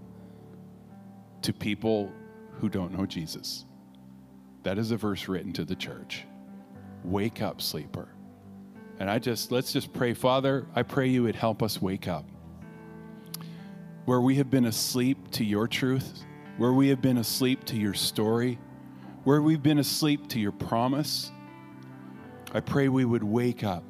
to 1.43 1.53
people 1.53 2.11
who 2.53 2.69
don't 2.69 2.97
know 2.97 3.07
Jesus. 3.07 3.67
That 4.63 4.79
is 4.79 4.91
a 4.91 4.97
verse 4.97 5.29
written 5.29 5.53
to 5.55 5.65
the 5.65 5.75
church. 5.75 6.25
Wake 7.05 7.43
up, 7.43 7.61
sleeper. 7.61 8.09
And 9.01 9.11
I 9.11 9.19
just, 9.19 9.51
let's 9.51 9.73
just 9.73 9.93
pray. 9.93 10.15
Father, 10.15 10.67
I 10.75 10.83
pray 10.83 11.09
you 11.09 11.25
would 11.25 11.35
help 11.35 11.63
us 11.63 11.83
wake 11.83 12.07
up. 12.07 12.25
Where 14.05 14.21
we 14.21 14.37
have 14.37 14.51
been 14.51 14.67
asleep 14.67 15.31
to 15.33 15.45
your 15.45 15.67
truth, 15.67 16.25
where 16.57 16.73
we 16.73 16.89
have 16.89 17.01
been 17.01 17.19
asleep 17.19 17.65
to 17.67 17.77
your 17.77 17.95
story, 17.95 18.59
where 19.25 19.43
we've 19.43 19.63
been 19.63 19.79
asleep 19.79 20.29
to 20.29 20.41
your 20.41 20.53
promise 20.53 21.33
I 22.53 22.61
pray 22.61 22.89
we 22.89 23.05
would 23.05 23.25
wake 23.25 23.65
up 23.65 23.83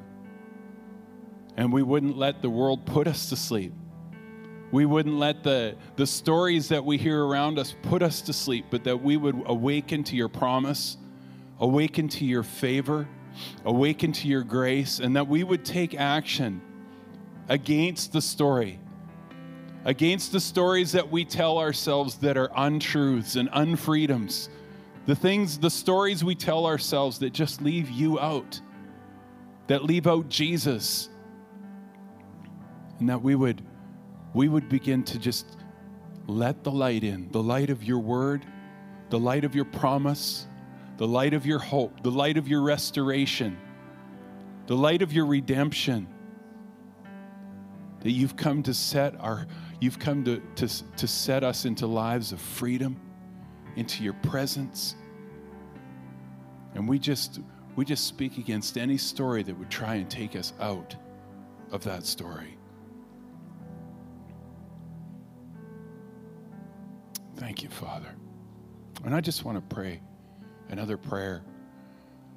and 1.57 1.71
we 1.71 1.83
wouldn't 1.83 2.17
let 2.17 2.41
the 2.41 2.49
world 2.49 2.85
put 2.85 3.07
us 3.07 3.29
to 3.29 3.35
sleep. 3.35 3.73
We 4.71 4.85
wouldn't 4.85 5.17
let 5.17 5.43
the, 5.43 5.75
the 5.97 6.07
stories 6.07 6.69
that 6.69 6.83
we 6.83 6.97
hear 6.97 7.23
around 7.23 7.59
us 7.59 7.75
put 7.83 8.01
us 8.01 8.21
to 8.21 8.33
sleep, 8.33 8.65
but 8.71 8.83
that 8.85 9.03
we 9.03 9.17
would 9.17 9.39
awaken 9.45 10.03
to 10.05 10.15
your 10.15 10.29
promise, 10.29 10.97
awaken 11.59 12.07
to 12.07 12.25
your 12.25 12.41
favor, 12.41 13.07
awaken 13.65 14.11
to 14.13 14.27
your 14.27 14.43
grace, 14.43 14.99
and 14.99 15.15
that 15.15 15.27
we 15.27 15.43
would 15.43 15.63
take 15.63 15.93
action 15.93 16.59
against 17.49 18.13
the 18.13 18.21
story, 18.21 18.79
against 19.85 20.31
the 20.31 20.39
stories 20.39 20.91
that 20.93 21.11
we 21.11 21.23
tell 21.23 21.59
ourselves 21.59 22.15
that 22.15 22.35
are 22.35 22.49
untruths 22.55 23.35
and 23.35 23.49
unfreedoms 23.51 24.49
the 25.05 25.15
things, 25.15 25.57
the 25.57 25.69
stories 25.69 26.23
we 26.23 26.35
tell 26.35 26.65
ourselves 26.65 27.19
that 27.19 27.33
just 27.33 27.61
leave 27.61 27.89
you 27.89 28.19
out, 28.19 28.59
that 29.67 29.83
leave 29.83 30.07
out 30.07 30.29
Jesus. 30.29 31.09
And 32.99 33.09
that 33.09 33.21
we 33.21 33.35
would 33.35 33.61
we 34.33 34.47
would 34.47 34.67
begin 34.67 35.03
to 35.03 35.19
just 35.19 35.45
let 36.25 36.63
the 36.63 36.71
light 36.71 37.03
in, 37.03 37.29
the 37.31 37.43
light 37.43 37.69
of 37.69 37.83
your 37.83 37.99
word, 37.99 38.45
the 39.09 39.19
light 39.19 39.43
of 39.43 39.53
your 39.53 39.65
promise, 39.65 40.47
the 40.97 41.07
light 41.07 41.33
of 41.33 41.45
your 41.45 41.59
hope, 41.59 42.01
the 42.01 42.09
light 42.09 42.37
of 42.37 42.47
your 42.47 42.61
restoration, 42.61 43.57
the 44.67 44.75
light 44.75 45.01
of 45.01 45.11
your 45.11 45.25
redemption. 45.25 46.07
That 47.99 48.11
you've 48.11 48.35
come 48.35 48.63
to 48.63 48.73
set 48.73 49.19
our 49.19 49.47
you've 49.81 49.99
come 49.99 50.23
to, 50.23 50.41
to, 50.55 50.67
to 50.95 51.07
set 51.07 51.43
us 51.43 51.65
into 51.65 51.87
lives 51.87 52.31
of 52.31 52.39
freedom 52.39 52.99
into 53.75 54.03
your 54.03 54.13
presence. 54.13 54.95
And 56.75 56.87
we 56.87 56.99
just 56.99 57.39
we 57.75 57.85
just 57.85 58.05
speak 58.05 58.37
against 58.37 58.77
any 58.77 58.97
story 58.97 59.43
that 59.43 59.57
would 59.57 59.69
try 59.69 59.95
and 59.95 60.09
take 60.09 60.35
us 60.35 60.53
out 60.59 60.95
of 61.71 61.83
that 61.83 62.05
story. 62.05 62.57
Thank 67.35 67.63
you, 67.63 67.69
Father. 67.69 68.15
And 69.03 69.13
I 69.13 69.21
just 69.21 69.43
want 69.43 69.57
to 69.57 69.75
pray 69.75 70.01
another 70.69 70.97
prayer. 70.97 71.43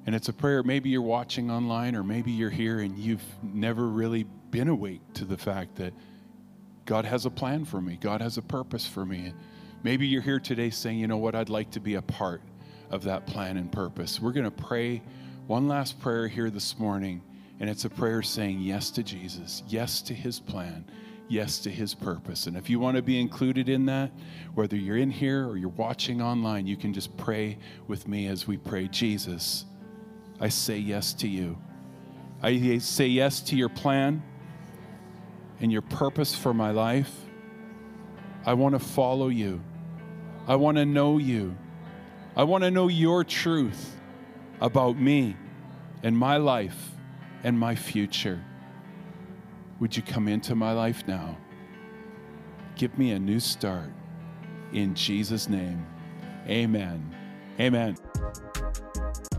And 0.05 0.15
it's 0.15 0.29
a 0.29 0.33
prayer, 0.33 0.63
maybe 0.63 0.89
you're 0.89 1.01
watching 1.01 1.51
online 1.51 1.95
or 1.95 2.03
maybe 2.03 2.31
you're 2.31 2.49
here 2.49 2.79
and 2.79 2.97
you've 2.97 3.23
never 3.43 3.87
really 3.87 4.23
been 4.51 4.69
awake 4.69 5.01
to 5.15 5.25
the 5.25 5.37
fact 5.37 5.75
that 5.75 5.93
God 6.85 7.05
has 7.05 7.25
a 7.25 7.29
plan 7.29 7.65
for 7.65 7.81
me, 7.81 7.97
God 7.99 8.21
has 8.21 8.37
a 8.37 8.41
purpose 8.41 8.87
for 8.87 9.05
me. 9.05 9.33
Maybe 9.83 10.07
you're 10.07 10.21
here 10.21 10.39
today 10.39 10.69
saying, 10.69 10.97
you 10.97 11.07
know 11.07 11.17
what, 11.17 11.35
I'd 11.35 11.49
like 11.49 11.71
to 11.71 11.79
be 11.79 11.95
a 11.95 12.01
part 12.01 12.41
of 12.89 13.03
that 13.03 13.27
plan 13.27 13.57
and 13.57 13.71
purpose. 13.71 14.19
We're 14.19 14.31
going 14.31 14.45
to 14.45 14.51
pray 14.51 15.01
one 15.45 15.67
last 15.67 15.99
prayer 15.99 16.27
here 16.27 16.49
this 16.49 16.79
morning, 16.79 17.21
and 17.59 17.69
it's 17.69 17.85
a 17.85 17.89
prayer 17.89 18.21
saying 18.21 18.59
yes 18.59 18.89
to 18.91 19.03
Jesus, 19.03 19.63
yes 19.67 20.01
to 20.03 20.13
his 20.13 20.39
plan, 20.39 20.83
yes 21.27 21.59
to 21.59 21.69
his 21.69 21.93
purpose. 21.93 22.47
And 22.47 22.57
if 22.57 22.69
you 22.69 22.79
want 22.79 22.97
to 22.97 23.03
be 23.03 23.19
included 23.19 23.69
in 23.69 23.85
that, 23.85 24.11
whether 24.55 24.75
you're 24.75 24.97
in 24.97 25.11
here 25.11 25.47
or 25.47 25.57
you're 25.57 25.69
watching 25.69 26.21
online, 26.21 26.65
you 26.65 26.75
can 26.75 26.93
just 26.93 27.15
pray 27.15 27.57
with 27.87 28.07
me 28.07 28.27
as 28.27 28.47
we 28.47 28.57
pray 28.57 28.87
Jesus, 28.87 29.65
I 30.39 30.49
say 30.49 30.77
yes 30.77 31.13
to 31.13 31.27
you. 31.27 31.57
I 32.41 32.79
say 32.79 33.07
yes 33.07 33.41
to 33.41 33.55
your 33.55 33.69
plan 33.69 34.23
and 35.59 35.71
your 35.71 35.81
purpose 35.81 36.35
for 36.35 36.53
my 36.53 36.71
life. 36.71 37.26
I 38.47 38.53
want 38.53 38.75
to 38.75 38.79
follow 38.79 39.27
you. 39.27 39.61
I 40.47 40.55
want 40.55 40.77
to 40.77 40.85
know 40.85 41.17
you. 41.17 41.57
I 42.33 42.43
want 42.43 42.63
to 42.63 42.71
know 42.71 42.87
your 42.87 43.25
truth 43.25 43.99
about 44.61 44.97
me 44.97 45.35
and 46.01 46.17
my 46.17 46.37
life 46.37 46.91
and 47.43 47.59
my 47.59 47.75
future. 47.75 48.41
Would 49.81 49.97
you 49.97 50.01
come 50.01 50.29
into 50.29 50.55
my 50.55 50.71
life 50.71 51.03
now? 51.09 51.37
Give 52.77 52.97
me 52.97 53.11
a 53.11 53.19
new 53.19 53.41
start. 53.41 53.91
In 54.71 54.95
Jesus' 54.95 55.49
name, 55.49 55.85
amen. 56.47 57.13
Amen. 57.59 57.97